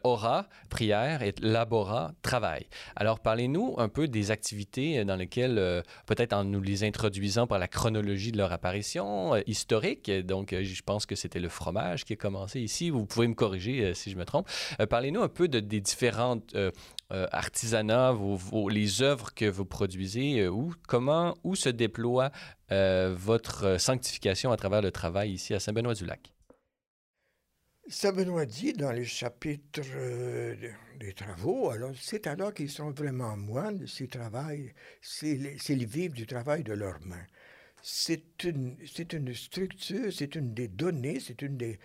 [0.05, 2.67] aura, prière, et labora, travail.
[2.95, 7.67] Alors, parlez-nous un peu des activités dans lesquelles, peut-être en nous les introduisant par la
[7.67, 12.61] chronologie de leur apparition historique, donc je pense que c'était le fromage qui a commencé
[12.61, 12.91] ici.
[12.91, 14.49] Vous pouvez me corriger euh, si je me trompe.
[14.81, 16.71] Euh, parlez-nous un peu de, des différentes euh,
[17.11, 18.17] artisanats,
[18.71, 22.31] les œuvres que vous produisez, où, comment, où se déploie
[22.71, 26.33] votre sanctification à travers le travail ici à Saint-Benoît-du-Lac?
[27.89, 29.81] Saint-Benoît dit dans les chapitres
[31.01, 34.73] des travaux, alors c'est alors qu'ils sont vraiment moines, s'ils travaillent,
[35.03, 37.27] s'ils vivent du travail de leurs mains
[37.83, 38.77] c'est une,
[39.13, 41.79] une structure, c'est une des données, c'est une des,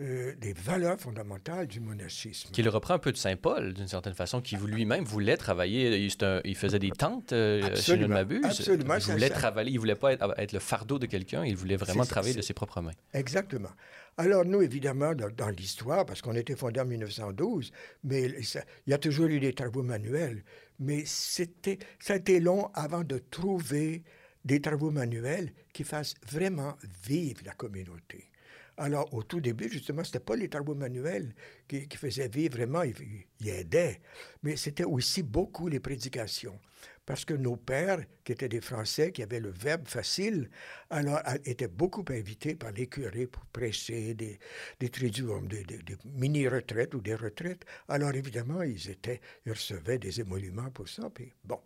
[0.00, 2.50] euh, des valeurs fondamentales du monachisme.
[2.50, 6.04] Qui le reprend un peu de Saint Paul, d'une certaine façon, qui lui-même voulait travailler.
[6.04, 6.12] Il,
[6.44, 8.44] il, faisait des tentes, euh, si je ne m'abuse.
[8.44, 8.96] Absolument.
[8.96, 11.76] Il voulait travailler, il ne voulait pas être, être, le fardeau de quelqu'un, il voulait
[11.76, 12.90] vraiment travailler de ses propres mains.
[13.12, 13.70] Exactement.
[14.16, 17.70] Alors, nous, évidemment, dans, l'histoire, parce qu'on était fondé en 1912,
[18.02, 20.42] mais il y a toujours eu des travaux manuels,
[20.80, 24.02] mais c'était, ça a été long avant de trouver
[24.44, 26.76] des travaux manuels qui fassent vraiment
[27.06, 28.30] vivre la communauté.
[28.76, 31.32] Alors, au tout début, justement, ce n'était pas les travaux manuels
[31.68, 34.00] qui, faisaient vivre vraiment, ils, aidaient,
[34.42, 36.58] mais c'était aussi beaucoup les prédications.
[37.06, 40.50] Parce que nos pères, qui étaient des Français, qui avaient le verbe facile,
[40.90, 44.38] alors étaient beaucoup invités par les curés pour prêcher des,
[44.80, 47.64] des des, des, mini-retraites ou des retraites.
[47.88, 51.10] Alors, évidemment, ils, étaient, ils recevaient des émoluments pour ça.
[51.10, 51.60] Puis, bon.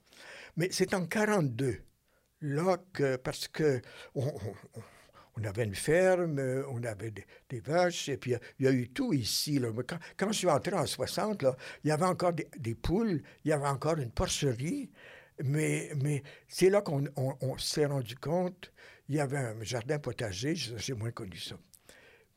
[0.56, 1.78] Mais c'est en 42
[2.40, 3.80] là que, parce que
[4.14, 4.32] on,
[5.44, 9.58] avait une ferme, on avait des, vaches, et puis il y a eu tout ici.
[9.58, 9.70] Là.
[9.86, 13.50] Quand, quand, je suis entré en 60, là, il y avait encore des, poules, il
[13.50, 14.90] y avait encore une porcherie,
[15.42, 18.72] mais, mais c'est là qu'on s'est rendu compte,
[19.08, 21.56] il y avait un jardin potager, j'ai moins connu ça.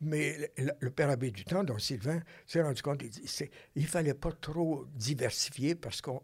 [0.03, 3.03] Mais le, père abbé du temps, dont Sylvain, s'est rendu compte,
[3.75, 6.21] il ne fallait pas trop diversifier parce qu'on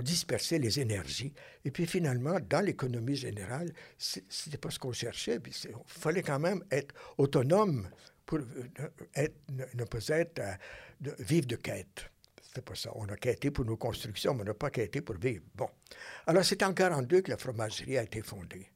[0.00, 1.34] dispersait les énergies.
[1.64, 5.40] Et puis finalement, dans l'économie générale, ce n'était pas ce qu'on cherchait.
[5.44, 7.88] il fallait quand même être autonome
[8.24, 9.28] pour euh,
[9.74, 12.08] ne, pas être euh, vivre de quête.
[12.40, 12.92] C'était pas ça.
[12.94, 15.42] On a quêté pour nos constructions, mais on n'a pas quêté pour vivre.
[15.56, 15.68] Bon.
[16.26, 18.70] Alors, c'est en 42 que la fromagerie a été fondée.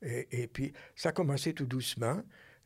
[0.00, 2.22] Et, et puis, ça a commencé tout doucement.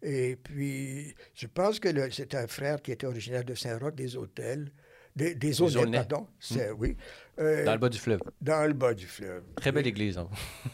[0.07, 4.71] Et puis, je pense que c'est un frère qui était originaire de Saint-Roch, des hôtels,
[5.17, 5.53] des, des
[5.91, 6.27] pardon.
[6.39, 6.77] C'est, hmm.
[6.79, 6.97] oui.
[7.39, 8.21] Euh, dans le bas du fleuve.
[8.41, 9.45] Dans le bas du fleuve.
[9.57, 10.29] Très belle église, hein.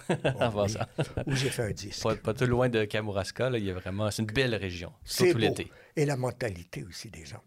[0.09, 0.89] oh, ça.
[1.26, 2.03] Où j'ai fait un disque.
[2.03, 4.93] Pas, pas, tout loin de Kamouraska, là, il y a vraiment, c'est une belle région,
[5.05, 5.70] c'est tout l'été.
[5.95, 7.43] Et la mentalité aussi des gens.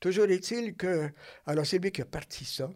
[0.00, 1.08] Toujours est-il que,
[1.46, 2.68] alors c'est lui qui a parti ça,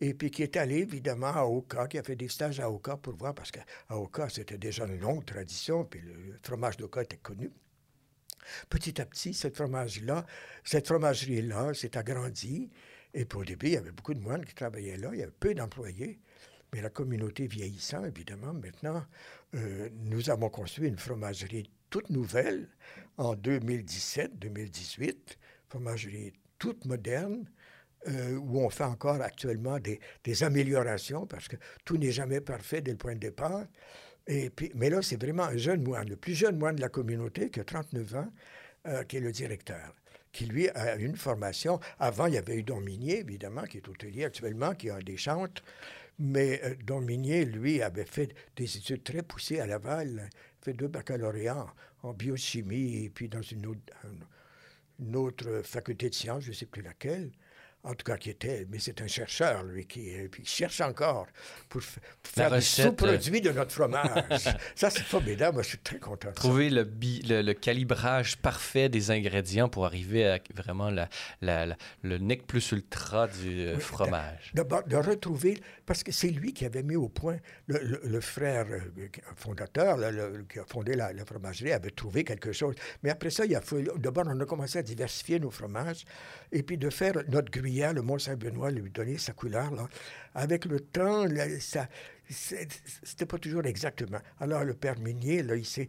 [0.00, 2.96] et puis qui est allé évidemment à Oka, qui a fait des stages à Oka
[2.96, 7.18] pour voir, parce qu'à Oka, c'était déjà une longue tradition, puis le fromage d'Oka était
[7.18, 7.50] connu.
[8.68, 10.26] Petit à petit, cette fromage-là,
[10.64, 12.70] cette fromagerie-là s'est agrandie.
[13.14, 15.10] Et pour au début, il y avait beaucoup de moines qui travaillaient là.
[15.12, 16.20] Il y avait peu d'employés.
[16.72, 19.04] Mais la communauté vieillissant, évidemment, maintenant,
[19.54, 22.68] euh, nous avons construit une fromagerie toute nouvelle
[23.16, 25.14] en 2017-2018,
[25.68, 27.44] fromagerie toute moderne,
[28.08, 30.00] euh, où on fait encore actuellement des,
[30.42, 33.66] améliorations parce que tout n'est jamais parfait dès le point de départ.
[34.74, 37.60] Mais là, c'est vraiment un jeune moine, le plus jeune moine de la communauté, qui
[37.60, 38.32] a 39 ans,
[38.86, 39.94] euh, qui est le directeur,
[40.32, 41.80] qui lui a une formation.
[41.98, 45.16] Avant, il y avait eu Don Minier, évidemment, qui est hôtelier actuellement, qui a des
[45.16, 45.62] chantes.
[46.18, 50.88] Mais euh, Don Minier, lui, avait fait des études très poussées à Laval, fait deux
[50.88, 51.66] baccalauréats
[52.02, 53.66] en biochimie et puis dans une
[55.16, 57.30] autre faculté de sciences, je ne sais plus laquelle
[57.82, 60.12] en tout cas qui était, mais c'est un chercheur, lui, qui,
[60.44, 61.26] cherche encore
[61.68, 61.80] pour,
[62.22, 64.10] faire le sous-produit de notre fromage.
[64.74, 65.54] ça, c'est formidable.
[65.54, 66.30] Moi, je suis très content.
[66.32, 72.72] Trouver le, le, calibrage parfait des ingrédients pour arriver à vraiment la, le nec plus
[72.72, 74.52] ultra du euh, fromage.
[74.54, 79.08] D'abord, de, retrouver, parce que c'est lui qui avait mis au point, le, frère euh,
[79.36, 79.98] fondateur,
[80.48, 82.74] qui a fondé la, fromagerie, avait trouvé quelque chose.
[83.02, 83.62] Mais après ça, il a
[83.96, 86.04] d'abord, on a commencé à diversifier nos fromages
[86.52, 89.70] et puis de faire notre gruyère le Mont-Saint-Benoît lui donnait sa couleur.
[89.70, 89.88] Là.
[90.34, 91.26] Avec le temps,
[91.60, 91.88] ça,
[92.28, 94.20] c'était pas toujours exactement.
[94.38, 95.88] Alors le père Minier, là, il s'est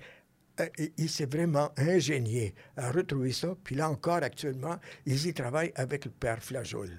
[0.59, 3.55] euh, il s'est vraiment ingénié à retrouver ça.
[3.64, 6.89] Puis là encore, actuellement, ils y travaillent avec le père Flageol.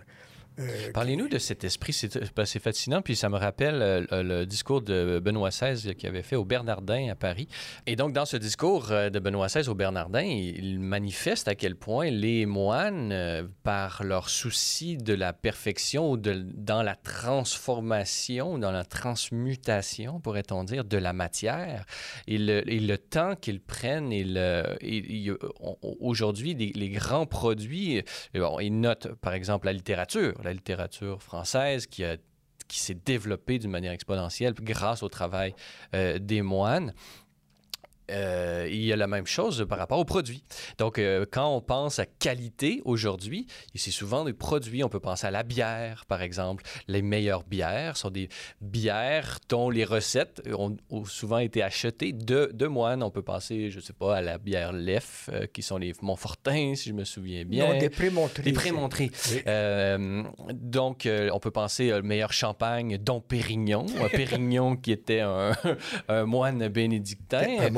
[0.63, 1.97] Euh, Parlez-nous de cet esprit,
[2.37, 6.23] ben, c'est fascinant, puis ça me rappelle euh, le discours de Benoît XVI qui avait
[6.23, 7.49] fait au Bernardin à Paris.
[7.87, 11.77] Et donc, dans ce discours euh, de Benoît XVI au Bernardin, il manifeste à quel
[11.77, 13.15] point les moines,
[13.63, 20.85] par leur souci de la perfection ou dans la transformation, dans la transmutation, pourrait-on dire,
[20.85, 21.85] de la matière,
[22.27, 24.13] et le, temps qu'ils prennent,
[26.01, 28.03] aujourd'hui, les, les, grands produits,
[28.35, 32.05] bon, ils notent par exemple la littérature la littérature française qui
[32.69, 35.55] s'est développée d'une manière exponentielle grâce au travail
[35.95, 36.95] euh, des moines.
[38.13, 40.45] Euh, il y a la même chose par rapport aux produits.
[40.79, 44.85] Donc, euh, quand on pense à qualité aujourd'hui, c'est souvent des produits.
[44.85, 46.65] On peut penser à la bière, par exemple.
[46.89, 48.29] Les meilleures bières sont des
[48.61, 53.03] bières dont les recettes ont, souvent été achetées de, de, moines.
[53.03, 55.93] On peut penser, je ne sais pas, à la bière Lef, euh, qui sont les
[56.03, 57.67] Montfortins, si je me souviens bien.
[57.67, 58.43] Non, des prémontrés.
[58.43, 59.11] Des prémontrés.
[60.53, 63.87] donc, on peut penser au meilleur champagne, Dom Pérignon.
[64.01, 65.53] un Pérignon qui était un,
[66.09, 67.71] un moine bénédictin.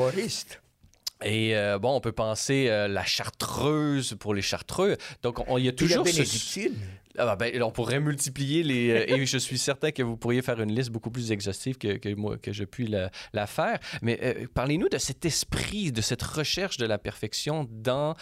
[1.23, 4.97] Et euh, bon, on peut penser euh, la chartreuse pour les chartreux.
[5.23, 6.69] Donc, il y a toujours ce...
[7.17, 8.89] Ah, ben, on pourrait multiplier les...
[8.89, 11.95] Euh, et je suis certain que vous pourriez faire une liste beaucoup plus exhaustive que,
[11.95, 13.79] que moi, que je puis la, faire.
[14.01, 18.15] Mais parlez-nous de cet esprit, de cette recherche de la perfection dans,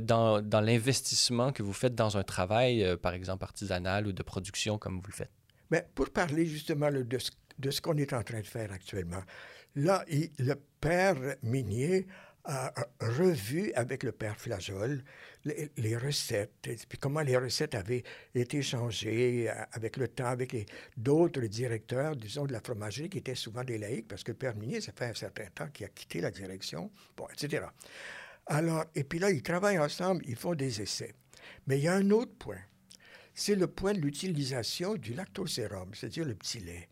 [0.00, 4.78] dans, dans l'investissement que vous faites dans un travail, par exemple, artisanal ou de production
[4.78, 5.32] comme vous le faites.
[5.70, 9.22] Mais pour parler justement de ce, de ce qu'on est en train de faire actuellement,
[9.76, 12.06] Là, le père Minier
[12.44, 15.02] a revu avec le père Flageol
[15.44, 18.02] les, recettes, et puis comment les recettes avaient
[18.34, 20.54] été changées euh, avec le temps, avec
[20.96, 24.54] d'autres directeurs, disons, de la fromagerie, qui étaient souvent des laïcs, parce que le père
[24.56, 27.64] Minier, ça fait un certain temps qu'il a quitté la direction, bon, etc.
[28.46, 31.14] Alors, et puis là, ils travaillent ensemble, ils font des essais.
[31.66, 32.60] Mais il y a un autre point,
[33.34, 36.88] c'est le point de l'utilisation du lactosérum, c'est-à-dire le petit lait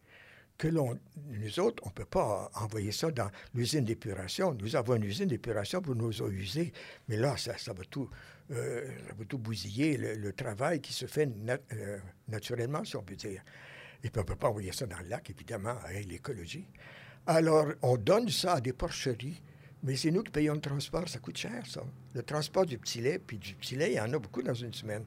[0.59, 4.53] que nous autres, on ne peut pas envoyer ça dans l'usine d'épuration.
[4.55, 6.73] Nous avons une usine d'épuration pour nos eaux usées,
[7.09, 8.11] mais là, ça, ça va, tout,
[8.51, 11.29] euh, va tout bousiller le, travail qui se fait
[11.73, 13.43] euh, naturellement, si on peut dire.
[14.03, 16.67] Et puis, on ne peut pas envoyer ça dans le lac, évidemment, avec l'écologie.
[17.27, 19.41] Alors, on donne ça à des porcheries,
[19.85, 21.09] mais c'est nous qui payons le transport.
[21.09, 21.85] Ça coûte cher, ça.
[22.15, 24.55] Le transport du petit lait, puis du petit lait, il y en a beaucoup dans
[24.55, 25.05] une semaine.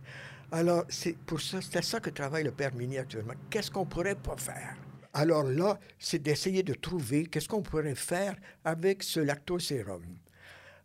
[0.50, 3.34] Alors, c'est pour ça, c'est ça que travaille le père Mini actuellement.
[3.50, 4.78] Qu'est-ce qu'on pourrait pas faire?
[5.14, 10.04] Alors là, c'est d'essayer de trouver qu'est-ce qu'on pourrait faire avec ce lactosérum.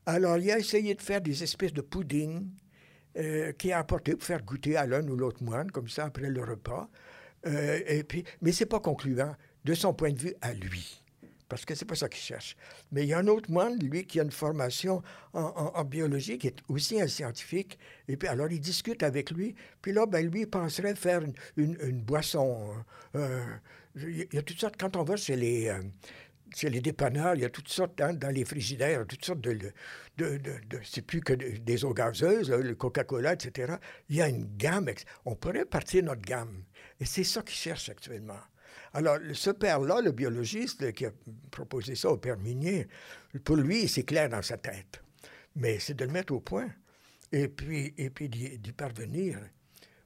[0.04, 2.48] Alors, il a essayé de faire des espèces de pudding
[3.16, 6.28] euh, qui a apporté pour faire goûter à l'un ou l'autre moine, comme ça, après
[6.28, 6.88] le repas.
[7.46, 11.02] Euh, et puis, mais ce n'est pas concluant de son point de vue à lui
[11.48, 12.56] parce que c'est pas ça qu'il cherche.
[12.92, 15.02] Mais il y a un autre moine, lui, qui a une formation
[15.32, 17.78] en, biologie, qui est aussi un scientifique.
[18.08, 19.54] Et puis, alors, il discute avec lui.
[19.82, 21.22] Puis là, ben, lui, il penserait faire
[21.56, 22.74] une, boisson.
[23.14, 23.44] Euh,
[23.96, 25.82] il y a toutes sortes, quand on va chez les, euh,
[26.62, 29.54] les dépanneurs, il y a toutes sortes, hein, dans les frigidaires, toutes sortes de...
[30.16, 33.74] de, de, c'est plus que des eaux gazeuses, le Coca-Cola, etc.
[34.08, 34.90] Il y a une gamme.
[35.24, 36.64] On pourrait partir notre gamme.
[37.00, 38.40] Et c'est ça qu'il cherche actuellement.
[38.92, 41.10] Alors, ce père-là, le biologiste qui a
[41.50, 42.88] proposé ça au père Minier,
[43.44, 45.02] pour lui, c'est clair dans sa tête.
[45.54, 46.68] Mais c'est de le mettre au point
[47.32, 49.38] et puis, et puis d'y parvenir.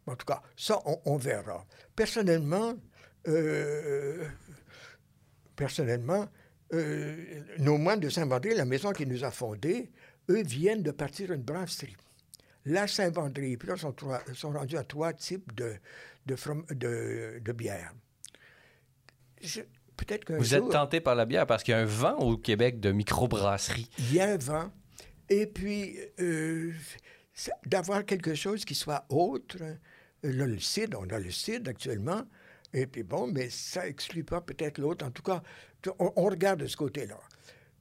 [0.07, 1.65] En tout cas, ça, on, verra.
[1.95, 2.75] Personnellement,
[3.29, 4.25] euh,
[5.57, 6.29] personnellement,
[6.73, 9.91] euh, nos moines de Saint-Vendry, la maison qui nous a fondés,
[10.29, 11.97] eux viennent de partir une brasserie.
[12.65, 13.95] La Saint-Vendry, puis là, sont,
[14.35, 15.75] sont rendus à trois types de,
[16.27, 16.37] de,
[16.75, 17.93] de, de bières
[20.05, 22.81] peut-être Vous êtes tenté par la bière parce qu'il y a un vent au Québec
[22.81, 23.89] de microbrasserie.
[23.99, 24.71] Il y a un vent.
[25.29, 26.73] Et puis, euh,
[27.67, 29.59] d'avoir quelque chose qui soit autre.
[30.23, 32.23] Là, le CID, on a le CID actuellement.
[32.73, 35.05] Et puis bon, mais ça exclut pas peut-être l'autre.
[35.05, 35.43] En tout cas,
[35.99, 37.19] on regarde de ce côté-là.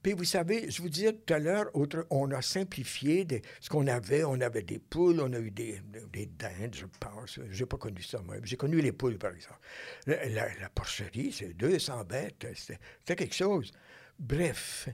[0.02, 1.70] Puis vous savez, je vous disais tout à l'heure,
[2.10, 3.28] on a simplifié
[3.60, 4.24] ce qu'on avait.
[4.24, 5.82] On avait des poules, on a eu des,
[6.14, 7.40] des dindes, je pense.
[7.52, 8.36] J'ai pas connu ça, moi.
[8.44, 9.60] J'ai connu les poules, par exemple.
[10.08, 12.48] La, porcherie, c'est 200 bêtes.
[12.56, 13.74] C'était quelque chose.
[14.18, 14.88] Bref.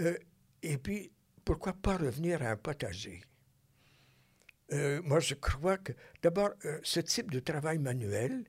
[0.00, 0.16] Euh,
[0.62, 1.12] et puis,
[1.44, 3.22] pourquoi pas revenir à un potager?
[4.72, 8.44] Euh, moi, je crois que, d'abord, euh, ce type de travail manuel,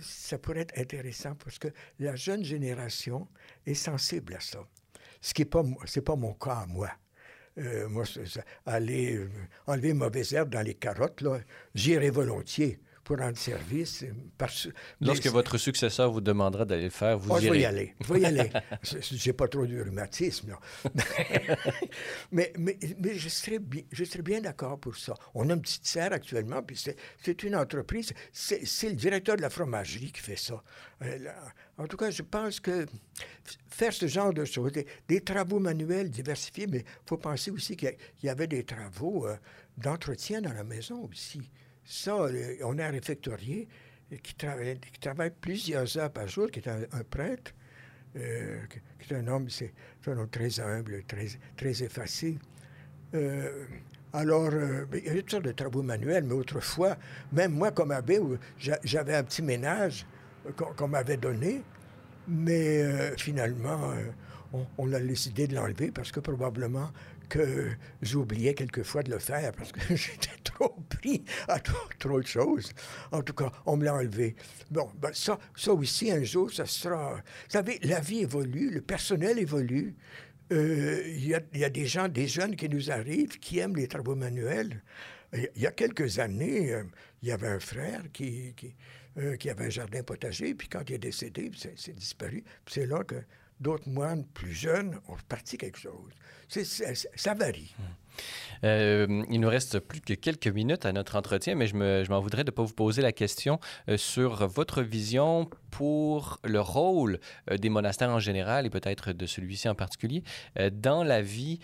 [0.00, 3.28] ça pourrait être intéressant parce que la jeune génération
[3.66, 4.66] est sensible à ça.
[5.20, 5.62] Ce qui n'est pas,
[6.04, 6.90] pas mon cas, moi.
[7.58, 8.04] Euh, moi,
[8.66, 9.30] aller euh,
[9.66, 11.38] enlever mauvaise herbe dans les carottes, là,
[11.74, 12.80] j'irais volontiers.
[13.04, 14.04] Pour rendre service.
[15.00, 17.46] Lorsque votre successeur vous demandera d'aller le faire, vous oh, irez.
[17.46, 17.94] Je vais y aller.
[18.00, 18.50] Je vais y aller.
[19.00, 20.56] J'ai pas trop de rhumatisme,
[22.32, 25.14] mais, mais, mais, je serais bien, je serais bien d'accord pour ça.
[25.34, 26.82] On a une petite serre actuellement, puis
[27.22, 28.12] c'est une entreprise.
[28.32, 30.62] C'est le directeur de la fromagerie qui fait ça.
[31.02, 31.28] Euh,
[31.76, 32.86] en tout cas, je pense que
[33.68, 34.72] faire ce genre de choses,
[35.08, 39.36] des, travaux manuels diversifiés, mais il faut penser aussi qu'il y, avait des travaux euh,
[39.76, 41.50] d'entretien dans la maison aussi.
[41.84, 43.68] Ça, euh, on a un réfectorier
[44.22, 47.52] qui travaille, qui travaille plusieurs heures par jour, qui est un, prêtre,
[48.16, 48.58] euh,
[49.00, 49.72] qui est un homme, c'est
[50.06, 51.26] un homme très humble, très,
[51.56, 52.38] très effacé.
[54.12, 54.50] alors,
[54.92, 56.96] il y a toutes sortes de travaux manuels, mais autrefois,
[57.32, 58.20] même moi, comme abbé,
[58.84, 60.06] j'avais un petit ménage
[60.76, 61.62] qu'on m'avait donné,
[62.28, 66.90] mais euh, finalement, euh, on, a décidé de l'enlever parce que probablement
[67.28, 67.70] que
[68.02, 72.72] j'oubliais quelquefois de le faire parce que j'étais trop pris à trop, de choses.
[73.12, 74.36] En tout cas, on me l'a enlevé.
[74.70, 77.14] Bon, ben ça, ça aussi, un jour, ça sera...
[77.16, 77.20] Vous
[77.50, 79.96] savez, la vie évolue, le personnel évolue.
[80.52, 84.14] Euh, il y, a, des gens, des jeunes qui nous arrivent, qui aiment les travaux
[84.14, 84.82] manuels.
[85.32, 86.74] Il y a quelques années,
[87.22, 88.74] il y avait un frère qui, qui
[89.16, 92.42] euh, qui avait un jardin potager, puis quand il est décédé, c'est disparu.
[92.66, 93.14] c'est là que
[93.60, 96.12] d'autres moines plus jeunes ont reparti quelque chose.
[96.48, 97.74] ça varie.
[97.78, 97.84] Hum.
[98.64, 102.44] Euh, il nous reste plus que quelques minutes à notre entretien, mais je m'en voudrais
[102.44, 107.18] de ne pas vous poser la question euh, sur votre vision pour le rôle
[107.50, 110.22] euh, des monastères en général et peut-être de celui-ci en particulier
[110.72, 111.58] dans la vie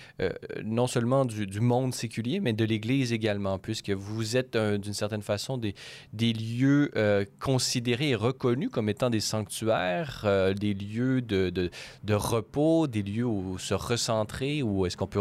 [0.65, 5.59] non seulement du, monde séculier, mais de l'Église également, puisque vous êtes d'une certaine façon
[5.59, 5.75] des,
[6.13, 6.91] des lieux
[7.39, 10.27] considérés et reconnus comme étant des sanctuaires,
[10.59, 11.71] des lieux de, de,
[12.05, 15.21] de, repos, des lieux où se recentrer, où est-ce qu'on peut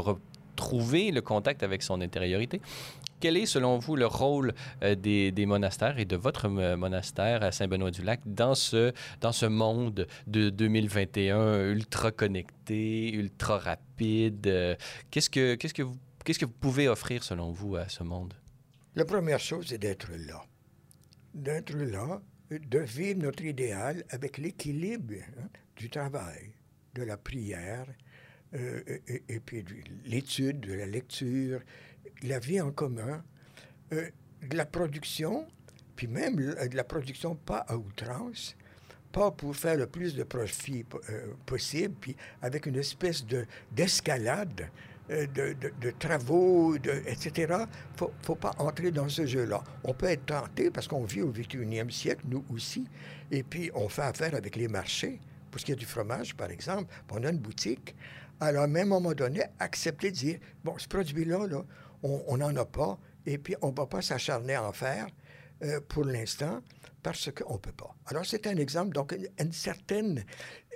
[0.59, 2.59] trouver le contact avec son intériorité.
[3.21, 4.53] Quel est, selon vous, le rôle
[4.83, 8.91] euh, des, monastères et de votre euh, monastère à Saint-Benoît-du-Lac dans ce,
[9.21, 14.47] dans ce monde de 2021 ultra connecté, ultra rapide?
[14.47, 14.75] Euh,
[15.11, 18.33] qu'est-ce que, qu'est-ce que vous, que vous pouvez offrir, selon vous, à ce monde?
[18.95, 20.41] La première chose, c'est d'être là.
[21.33, 25.47] D'être là, de vivre notre idéal avec l'équilibre hein,
[25.77, 26.51] du travail,
[26.95, 27.85] de la prière,
[28.55, 29.63] euh, et, puis
[30.05, 31.61] l'étude, de la lecture,
[32.23, 33.23] la vie en commun,
[33.93, 34.09] euh,
[34.47, 35.47] de la production,
[35.95, 38.55] puis même de la production pas à outrance,
[39.11, 44.69] pas pour faire le plus de profit euh, possible, puis avec une espèce de, d'escalade
[45.09, 47.63] de, de, travaux, de, etc.
[47.97, 49.63] Faut, faut, pas entrer dans ce jeu-là.
[49.83, 52.85] On peut être tenté parce qu'on vit au 21e siècle, nous aussi,
[53.31, 55.19] et puis on fait affaire avec les marchés.
[55.49, 57.95] Pour ce qui est du fromage, par exemple, on a une boutique.
[58.39, 61.65] Alors, à un même moment donné, accepter de dire, bon, ce produit-là, là,
[62.03, 65.07] on n'en a pas, et puis on ne va pas s'acharner à en faire
[65.63, 66.61] euh, pour l'instant
[67.03, 67.93] parce qu'on ne peut pas.
[68.05, 70.23] Alors, c'est un exemple, donc, une, certaine...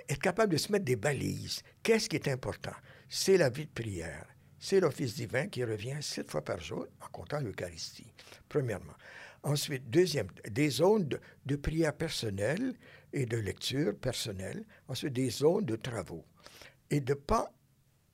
[0.08, 1.62] être capable de se mettre des balises.
[1.82, 2.74] Qu'est-ce qui est important?
[3.08, 4.26] C'est la vie de prière.
[4.58, 8.12] C'est l'office divin qui revient sept fois par jour en comptant l'Eucharistie,
[8.48, 8.94] premièrement.
[9.42, 11.08] Ensuite, deuxième, des zones
[11.44, 12.74] de prière personnelle
[13.12, 14.64] et de lecture personnelle.
[14.88, 16.24] Ensuite, des zones de travaux
[16.94, 17.52] et de ne pas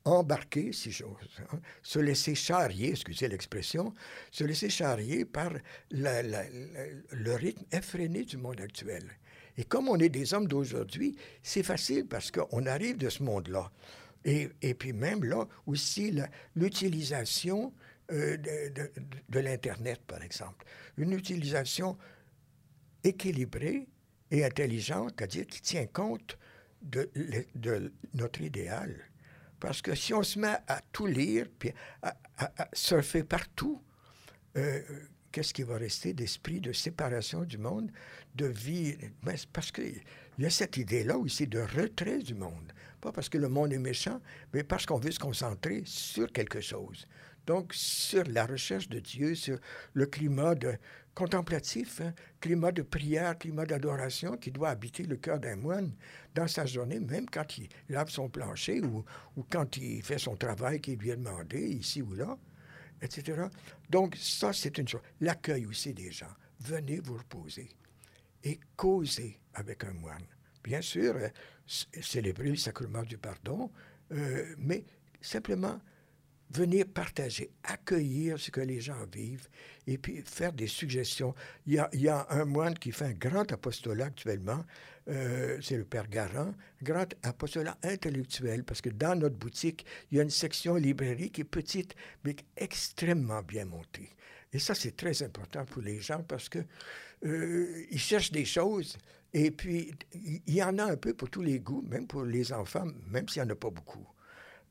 [0.05, 3.93] embarquer, si j'ose, hein, se laisser charrier, excusez l'expression,
[4.31, 5.53] se laisser charrier par
[5.91, 9.03] le rythme effréné du monde actuel.
[9.57, 13.71] Et comme on est des hommes d'aujourd'hui, c'est facile parce qu'on arrive de ce monde-là.
[14.25, 16.19] Et, et, puis même là aussi,
[16.55, 17.71] l'utilisation
[18.11, 18.91] euh, de,
[19.29, 20.65] de l'Internet, par exemple.
[20.97, 21.97] Une utilisation
[23.03, 23.87] équilibrée
[24.31, 26.39] et intelligente, c'est-à-dire qui tient compte
[26.81, 28.95] de, notre idéal.
[29.59, 31.71] Parce que si on se met à tout lire, puis
[32.01, 32.15] à,
[32.73, 33.81] surfer partout,
[34.57, 34.81] euh,
[35.31, 37.91] qu'est-ce qui va rester d'esprit de séparation du monde,
[38.35, 38.97] de vie?
[39.23, 40.01] Mais parce qu'il
[40.39, 42.73] y a cette idée-là aussi de retrait du monde.
[42.99, 44.21] Pas parce que le monde est méchant,
[44.53, 47.07] mais parce qu'on veut se concentrer sur quelque chose.
[47.47, 49.57] Donc, sur la recherche de Dieu, sur
[49.93, 50.77] le climat de,
[51.13, 55.93] contemplatif, hein, climat de prière, climat d'adoration qui doit habiter le cœur d'un moine
[56.35, 59.03] dans sa journée, même quand il lave son plancher ou,
[59.49, 62.37] quand il fait son travail qui lui est demandé, ici ou là,
[63.01, 63.43] etc.
[63.89, 65.01] Donc, ça, c'est une chose.
[65.19, 66.33] L'accueil aussi des gens.
[66.59, 67.69] Venez vous reposer
[68.43, 70.25] et causer avec un moine.
[70.63, 71.27] Bien sûr, euh,
[71.65, 73.71] célébrer le sacrement du pardon,
[74.11, 74.83] euh, mais
[75.19, 75.79] simplement
[76.53, 79.47] venir partager, accueillir ce que les gens vivent
[79.87, 81.33] et puis faire des suggestions.
[81.65, 84.63] Il y a, un moine qui fait un grand apostolat actuellement,
[85.07, 90.19] euh, c'est le Père Garand, grand apostolat intellectuel, parce que dans notre boutique, il y
[90.19, 94.09] a une section librairie qui est petite, mais extrêmement bien montée.
[94.53, 96.59] Et ça, c'est très important pour les gens parce que
[97.23, 98.97] euh, ils cherchent des choses
[99.33, 102.51] et puis il y en a un peu pour tous les goûts, même pour les
[102.51, 104.05] enfants, même s'il n'y en a pas beaucoup.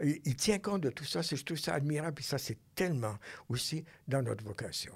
[0.02, 3.16] Il, tient compte de tout ça, je trouve ça admirable, et ça, c'est tellement
[3.48, 4.92] aussi dans notre vocation.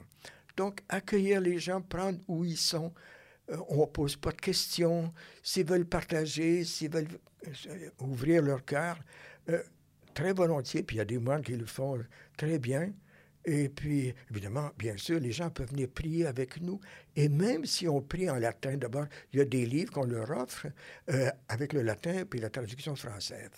[0.57, 2.93] Donc, accueillir les gens, prendre où ils sont,
[3.51, 5.13] euh, on ne pose pas de questions.
[5.43, 7.09] S'ils veulent partager, s'ils veulent
[7.47, 8.99] euh, ouvrir leur cœur,
[10.15, 11.99] très volontiers, puis il y a des moines qui le font
[12.37, 12.93] très bien.
[13.47, 16.81] Et puis, évidemment, bien sûr, les gens peuvent venir prier avec nous.
[17.15, 20.31] Et même si on prie en latin, d'abord, il y a des livres qu'on leur
[20.31, 20.67] offre
[21.11, 23.51] euh, avec le latin puis la traduction française.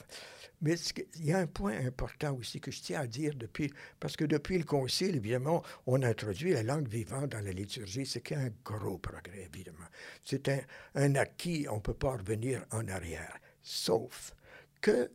[0.62, 0.74] Mais
[1.16, 4.24] il y a un point important aussi que je tiens à dire depuis, parce que
[4.24, 8.48] depuis le Concile, évidemment, on a introduit la langue vivante dans la liturgie, c'est un
[8.64, 9.86] gros progrès, évidemment.
[10.24, 10.60] C'est un,
[10.94, 13.38] un acquis, on ne peut pas revenir en arrière.
[13.62, 14.34] Sauf
[14.80, 15.10] que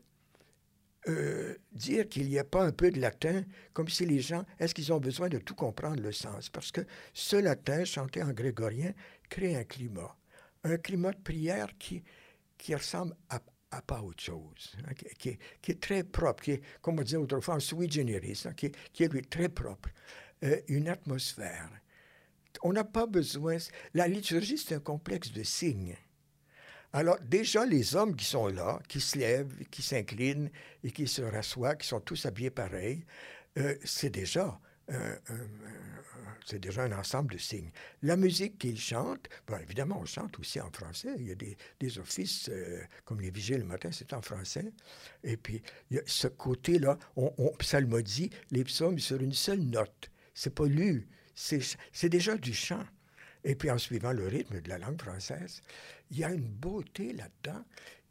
[1.08, 3.43] euh, dire qu'il n'y a pas un peu de latin,
[3.74, 6.49] comme si les gens, est-ce qu'ils ont besoin de tout comprendre le sens?
[6.49, 6.82] Parce que
[7.14, 8.93] ce latin, chanté en grégorien,
[9.30, 10.16] crée un climat.
[10.64, 12.04] Un climat de prière qui,
[12.58, 13.41] qui ressemble à,
[13.82, 15.39] pas autre chose, hein, qui,
[15.72, 19.12] est, très propre, qui est, comme on disait autrefois, en sui generis, hein, qui, est
[19.12, 19.89] lui très propre.
[20.43, 21.70] Euh, une atmosphère.
[22.64, 23.58] On n'a pas besoin.
[23.93, 25.95] La liturgie, c'est un complexe de signes.
[26.94, 30.50] Alors, déjà, les hommes qui sont là, qui se lèvent, qui s'inclinent
[30.84, 33.06] et qui se rassoient, qui sont tous habillés pareil,
[33.58, 34.60] euh, c'est déjà,
[36.46, 37.72] c'est déjà un ensemble de signes.
[38.02, 41.16] La musique qu'ils chantent, bon, évidemment, on chante aussi en français.
[41.18, 44.74] Il y a des, offices, euh, comme les vigiles le matin, c'est en français.
[45.24, 49.62] Et puis, il y a ce côté-là, on, on psalmodie les psaumes sur une seule
[49.62, 50.12] note.
[50.34, 52.84] C'est pas lu, c'est déjà du chant.
[53.44, 55.62] Et puis en suivant le rythme de la langue française,
[56.12, 57.64] il y a une beauté là-dedans,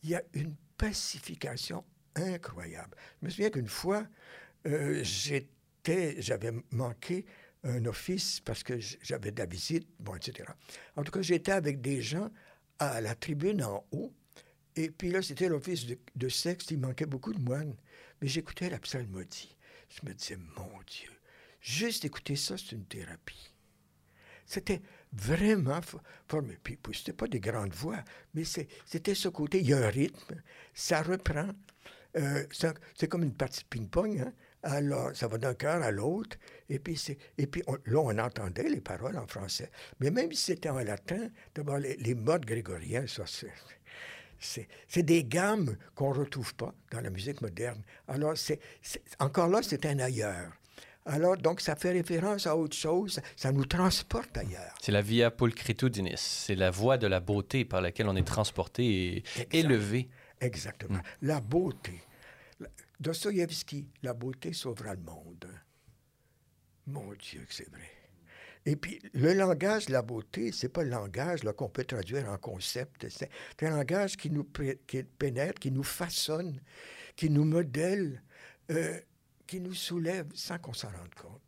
[0.02, 1.84] il y a une pacification
[2.16, 2.96] incroyable.
[3.20, 4.06] Je me souviens qu'une fois,
[4.66, 7.26] euh, j'avais manqué
[7.62, 10.48] un office parce que j'avais de la visite, bon, etc.
[10.96, 12.30] En tout cas, j'étais avec des gens
[12.78, 14.12] à la tribune en haut,
[14.76, 17.76] et puis là, c'était l'office de, de, sexe, il manquait beaucoup de moines,
[18.20, 19.56] mais j'écoutais la psalmodie.
[19.90, 21.10] Je me disais, mon Dieu,
[21.60, 23.52] juste écouter ça, c'est une thérapie.
[24.46, 24.80] C'était
[25.12, 25.80] vraiment
[26.28, 26.58] formé.
[26.62, 28.02] Puis, puis c'était pas des grandes voix,
[28.34, 30.36] mais c'était ce côté, il y a un rythme,
[30.74, 31.48] ça reprend.
[32.16, 32.44] Euh,
[32.94, 34.32] c'est comme une partie de ping-pong, hein?
[34.62, 36.36] Alors, ça va d'un cœur à l'autre.
[36.68, 37.00] Et puis,
[37.38, 39.70] et puis là, on entendait les paroles en français.
[40.00, 43.24] Mais même si c'était en latin, d'abord, les, modes grégoriens, ça,
[44.38, 47.82] c'est des gammes qu'on ne retrouve pas dans la musique moderne.
[48.06, 48.60] Alors, c'est
[49.18, 50.52] encore là, c'est un ailleurs.
[51.06, 54.74] Alors, donc, ça fait référence à autre chose, ça nous transporte ailleurs.
[54.80, 59.16] C'est la via pulchritudinis, c'est la voie de la beauté par laquelle on est transporté
[59.16, 60.10] et élevé.
[60.40, 60.98] Exactement.
[60.98, 61.02] Mm.
[61.22, 62.00] La beauté.
[63.00, 65.46] Dostoïevski, la beauté sauvera le monde.
[66.86, 67.88] Mon Dieu, que c'est vrai.
[68.66, 72.36] Et puis, le langage de la beauté, c'est pas le langage qu'on peut traduire en
[72.36, 73.06] concept.
[73.08, 73.30] C'est
[73.66, 76.60] un langage qui nous pénètre, qui nous façonne,
[77.16, 78.22] qui nous modèle.
[78.70, 79.00] Euh,
[79.50, 81.40] qui nous soulève sans qu'on s'en rende compte.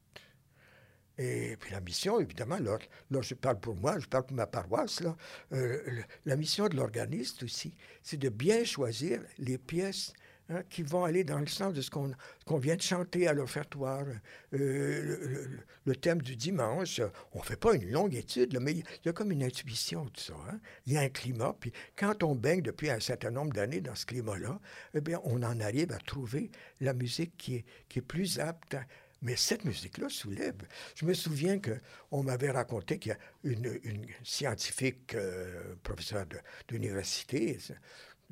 [1.19, 2.77] Et puis la mission, évidemment, là,
[3.23, 5.17] je parle pour moi, je parle pour ma paroisse, là,
[5.53, 10.15] euh, la mission de l'organiste aussi, c'est de bien choisir les pièces
[10.49, 14.05] Hein, qui vont aller dans le sens de ce qu'on vient de chanter à l'offertoire.
[14.53, 15.47] Euh,
[15.85, 17.01] le, thème du dimanche,
[17.33, 20.19] on ne fait pas une longue étude, mais il y a comme une intuition de
[20.19, 20.35] ça.
[20.51, 20.59] Hein.
[20.87, 23.95] Il y a un climat, puis quand on baigne depuis un certain nombre d'années dans
[23.95, 24.59] ce climat-là,
[24.95, 28.77] eh bien, on en arrive à trouver la musique qui est, plus apte
[29.25, 30.57] mais cette musique-là soulève.
[30.97, 36.27] Je me souviens qu'on m'avait raconté qu'il y a une, une scientifique euh, professeure
[36.67, 37.57] d'université,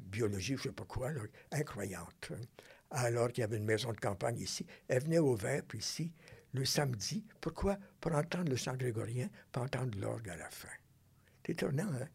[0.00, 1.10] biologie, je ne sais pas quoi,
[1.52, 2.32] incroyante.
[2.90, 4.66] Alors qu'il y avait une maison de campagne ici.
[4.88, 6.12] Elle venait au Vêpres ici
[6.52, 7.24] le samedi.
[7.40, 7.76] Pourquoi?
[8.00, 10.68] Pour entendre le chant grégorien, pour entendre l'orgue à la fin.
[11.46, 12.06] C'est étonnant, hein?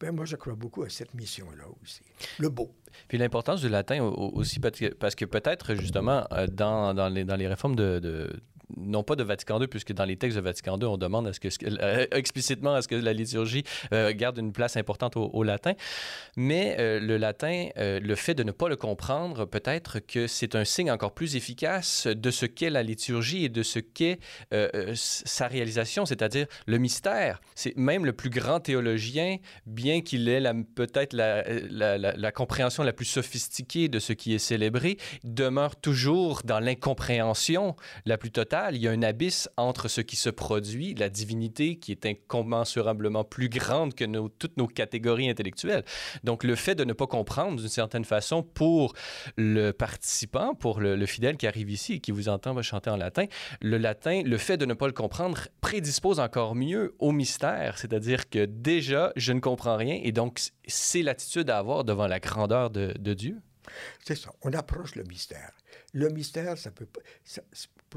[0.00, 2.02] ben moi, je crois beaucoup à cette mission-là aussi.
[2.38, 2.74] Le beau.
[3.06, 7.46] Puis l'importance du latin aussi, parce que peut-être, justement, euh, dans, dans, les, dans les
[7.46, 8.40] réformes de
[8.76, 12.06] non pas de Vatican II, puisque dans les textes de Vatican II, on demande euh,
[12.12, 15.74] explicitement à ce que la liturgie euh, garde une place importante au, latin.
[16.36, 20.64] Mais euh, le latin, le fait de ne pas le comprendre, peut-être que c'est un
[20.64, 24.18] signe encore plus efficace de ce qu'est la liturgie et de ce qu'est
[24.94, 27.40] sa réalisation, c'est-à-dire le mystère.
[27.54, 29.36] C'est même le plus grand théologien,
[29.66, 30.42] bien qu'il ait
[30.74, 31.44] peut-être la,
[31.98, 38.18] la compréhension la plus sophistiquée de ce qui est célébré, demeure toujours dans l'incompréhension la
[38.18, 41.92] plus totale il y a un abysse entre ce qui se produit, la divinité qui
[41.92, 44.04] est incommensurablement plus grande que
[44.38, 45.84] toutes nos catégories intellectuelles.
[46.24, 48.94] Donc, le fait de ne pas comprendre d'une certaine façon pour
[49.36, 53.26] le participant, pour le, fidèle qui arrive ici et qui vous entend chanter en latin,
[53.60, 58.28] le latin, le fait de ne pas le comprendre prédispose encore mieux au mystère, c'est-à-dire
[58.28, 62.70] que déjà, je ne comprends rien et donc c'est l'attitude à avoir devant la grandeur
[62.70, 63.40] de, Dieu.
[64.04, 65.52] C'est ça, on approche le mystère.
[65.92, 66.86] Le mystère, ça peut
[67.24, 67.42] ça,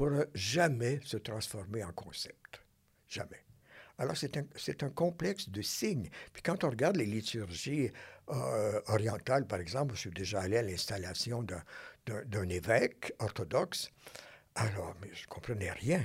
[0.00, 2.62] pourra jamais se transformer en concept.
[3.06, 3.44] Jamais.
[3.98, 4.46] Alors, c'est un,
[4.80, 6.08] un, complexe de signes.
[6.32, 7.90] Puis quand on regarde les liturgies
[8.30, 11.44] euh, orientales, par exemple, je suis déjà allé à l'installation
[12.06, 13.90] d'un évêque orthodoxe.
[14.54, 16.02] Alors, je ne comprenais rien.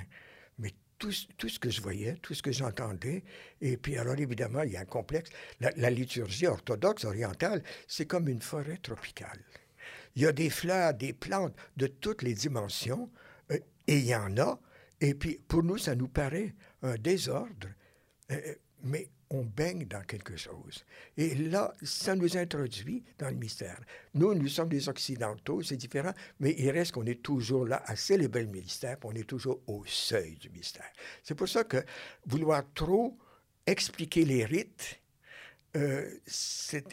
[0.59, 3.23] Mais tout, tout, ce que je voyais, tout ce que j'entendais,
[3.61, 5.29] et puis alors évidemment, il y a un complexe.
[5.61, 9.39] La, liturgie orthodoxe orientale, c'est comme une forêt tropicale.
[10.17, 13.09] Il y a des fleurs, des plantes de toutes les dimensions,
[13.87, 14.59] et il y en a.
[15.01, 17.67] Et puis, pour nous, ça nous paraît un désordre.
[18.31, 20.85] Euh, mais on baigne dans quelque chose.
[21.17, 23.79] Et là, ça nous introduit dans le mystère.
[24.13, 27.95] Nous, nous sommes des Occidentaux, c'est différent, mais il reste qu'on est toujours là à
[27.95, 30.89] célébrer le mystère, on est toujours au seuil du mystère.
[31.23, 31.83] C'est pour ça que
[32.25, 33.17] vouloir trop
[33.65, 35.01] expliquer les rites,
[35.75, 36.09] euh,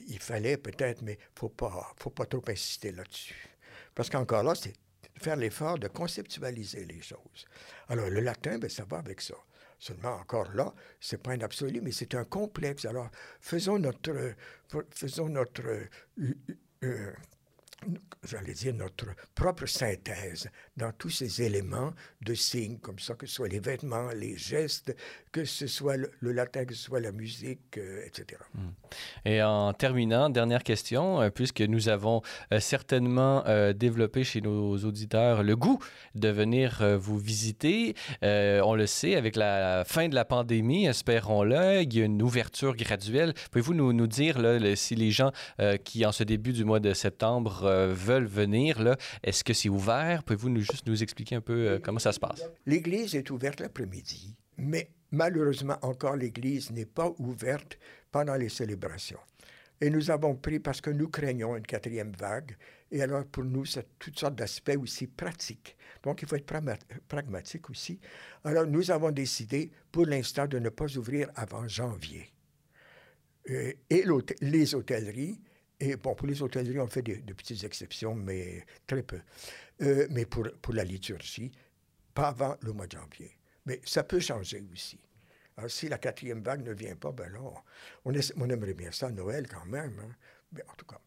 [0.08, 3.48] il fallait peut-être, mais il faut pas, faut pas trop insister là-dessus.
[3.94, 4.74] Parce qu'encore là, c'est
[5.20, 7.46] faire l'effort de conceptualiser les choses.
[7.88, 9.34] Alors, le latin, ben, ça va avec ça.
[9.78, 12.84] Seulement, encore là, ce n'est pas un absolu, mais c'est un complexe.
[12.84, 13.10] Alors,
[13.40, 14.34] faisons notre,
[14.90, 15.88] faisons notre euh,
[16.84, 17.12] euh,
[18.24, 23.34] j'allais dire, notre propre synthèse dans tous ces éléments de signes, comme ça, que ce
[23.34, 24.94] soit les vêtements, les gestes,
[25.32, 28.40] que ce soit le, latin, que ce soit la musique, euh, etc.
[28.54, 28.70] Hmm.
[29.24, 32.22] Et en terminant, dernière question, euh, puisque nous avons
[32.52, 35.78] euh, certainement développé chez nos auditeurs le goût
[36.14, 41.94] de venir vous visiter, on le sait, avec la fin de la pandémie, espérons-le, il
[41.94, 43.34] y a une ouverture graduelle.
[43.50, 44.38] Pouvez-vous nous, nous dire
[44.76, 45.32] si les gens
[45.84, 49.68] qui, en ce début du mois de septembre, euh, veulent venir, là, est-ce que c'est
[49.68, 50.22] ouvert?
[50.22, 52.44] Pouvez-vous nous, juste nous expliquer un peu euh, comment ça se passe?
[52.66, 57.78] L'Église est ouverte l'après-midi, mais malheureusement encore, l'Église n'est pas ouverte
[58.10, 59.20] pendant les célébrations.
[59.80, 62.56] Et nous avons pris, parce que nous craignons une quatrième vague,
[62.92, 65.76] et alors pour nous, c'est toutes sortes d'aspects aussi pratiques.
[66.04, 66.46] Donc il faut être
[67.08, 67.98] pragmatique aussi.
[68.44, 72.32] Alors nous avons décidé, pour l'instant, de ne pas ouvrir avant janvier.
[73.46, 74.04] Et
[74.40, 75.40] les hôtelleries
[75.82, 79.20] et bon, pour les hôtelleries, on fait de petites exceptions, mais très peu.
[79.80, 81.50] Euh, mais pour, pour la liturgie,
[82.14, 83.36] pas avant le mois de janvier.
[83.66, 85.00] Mais ça peut changer aussi.
[85.66, 87.40] Si la quatrième vague ne vient pas, ben là,
[88.04, 89.98] on, on aimerait bien ça Noël quand même.
[90.00, 90.14] Hein.
[90.52, 91.00] Mais en tout cas,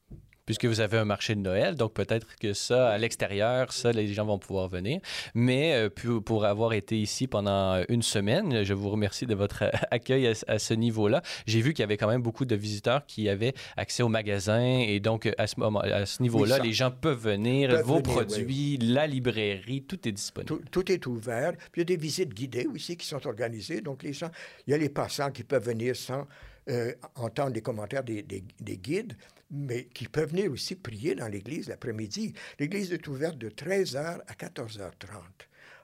[0.45, 1.75] puisque vous avez un marché de Noël.
[1.75, 4.99] Donc peut-être que ça, à l'extérieur, ça, les gens vont pouvoir venir.
[5.33, 10.33] Mais euh, pour, avoir été ici pendant une semaine, je vous remercie de votre accueil
[10.47, 11.21] à, ce niveau-là.
[11.47, 14.79] J'ai vu qu'il y avait quand même beaucoup de visiteurs qui avaient accès au magasin.
[14.79, 19.07] Et donc à ce, moment, à ce niveau-là, les gens peuvent venir, vos produits, la
[19.07, 20.61] librairie, tout est disponible.
[20.71, 21.53] Tout, est ouvert.
[21.71, 23.81] Puis il y a des visites guidées aussi qui sont organisées.
[23.81, 24.29] Donc les gens,
[24.67, 26.27] il y a les passants qui peuvent venir sans
[26.69, 29.15] euh, entendre les commentaires des, des guides
[29.51, 32.33] mais qui peuvent venir aussi prier dans l'église l'après-midi.
[32.59, 34.91] L'église est ouverte de 13h à 14h30.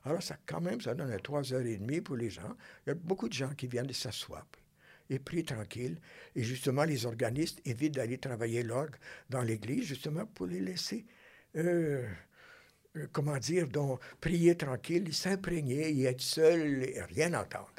[0.04, 2.56] Alors, ça, quand même, ça donne 3h30 pour les gens.
[2.86, 4.48] Il y a beaucoup de gens qui viennent s'asseoir
[5.10, 6.00] et prient tranquille.
[6.36, 8.96] Et justement, les organistes évitent d'aller travailler l'orgue
[9.30, 11.06] dans l'église, justement, pour les laisser,
[11.58, 12.08] euh,
[13.12, 17.70] comment dire, donc, prier tranquille, s'imprégner et être seul et rien entendre.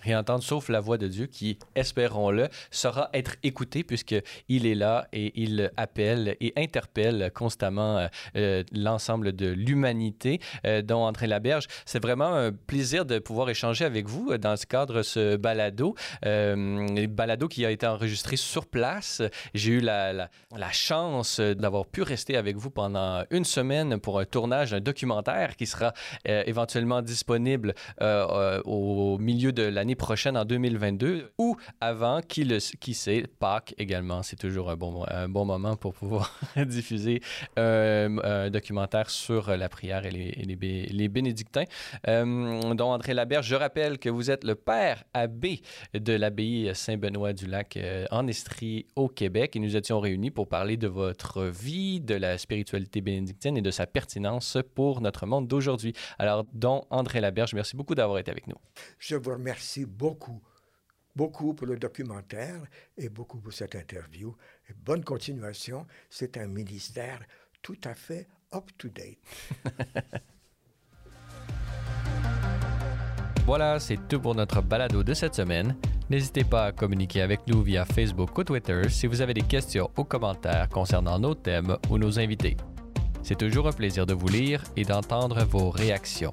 [0.00, 5.08] Rien entendre sauf la voix de Dieu qui, espérons-le, saura être écoutée puisqu'il est là
[5.14, 11.66] et il appelle et interpelle constamment euh, euh, l'ensemble de l'humanité, euh, dont André Laberge.
[11.86, 15.94] C'est vraiment un plaisir de pouvoir échanger avec vous dans ce cadre, ce balado.
[16.22, 19.22] balado qui a été enregistré sur place.
[19.54, 24.26] J'ai eu la, la chance d'avoir pu rester avec vous pendant une semaine pour un
[24.26, 25.92] tournage d'un documentaire qui sera
[26.24, 33.24] éventuellement disponible au milieu de l'année prochaine, en 2022, ou avant, qui, le, qui sait,
[33.38, 34.22] Pâques également.
[34.22, 37.20] C'est toujours un bon, un bon moment pour pouvoir diffuser
[37.58, 40.32] euh, un documentaire sur la prière et les,
[40.90, 41.64] les, bénédictins.
[42.08, 45.60] Euh, dont André Laberge, je rappelle que vous êtes le père abbé
[45.92, 50.88] de l'abbaye Saint-Benoît-du-Lac euh, en Estrie, au Québec, et nous étions réunis pour parler de
[50.88, 54.43] votre vie, de la spiritualité bénédictine et de sa pertinence
[54.74, 55.94] pour notre monde d'aujourd'hui.
[56.18, 58.56] Alors, dont André Laberge, merci beaucoup d'avoir été avec nous.
[58.98, 60.42] Je vous remercie beaucoup,
[61.14, 62.62] beaucoup pour le documentaire
[62.96, 64.34] et beaucoup pour cette interview.
[64.76, 65.86] bonne continuation.
[66.10, 67.20] C'est un ministère
[67.62, 69.18] tout à fait up-to-date.
[73.46, 75.76] Voilà, c'est tout pour notre balado de cette semaine.
[76.08, 79.90] N'hésitez pas à communiquer avec nous via Facebook ou Twitter si vous avez des questions
[79.98, 82.56] ou commentaires concernant nos thèmes ou nos invités.
[83.24, 86.30] C'est toujours un plaisir de vous lire et d'entendre vos réactions.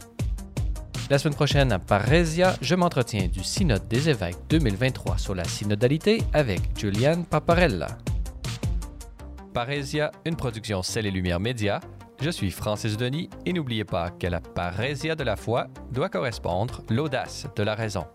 [1.10, 6.22] La semaine prochaine à Parésia, je m'entretiens du Synode des évêques 2023 sur la synodalité
[6.34, 7.88] avec Juliane Paparella.
[9.54, 11.80] Parésia, une production Celle et Lumière Média.
[12.22, 16.82] Je suis Francis Denis et n'oubliez pas que la parésia de la foi doit correspondre
[16.90, 18.06] l'audace de la raison.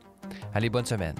[0.52, 1.16] Allez, bonne semaine.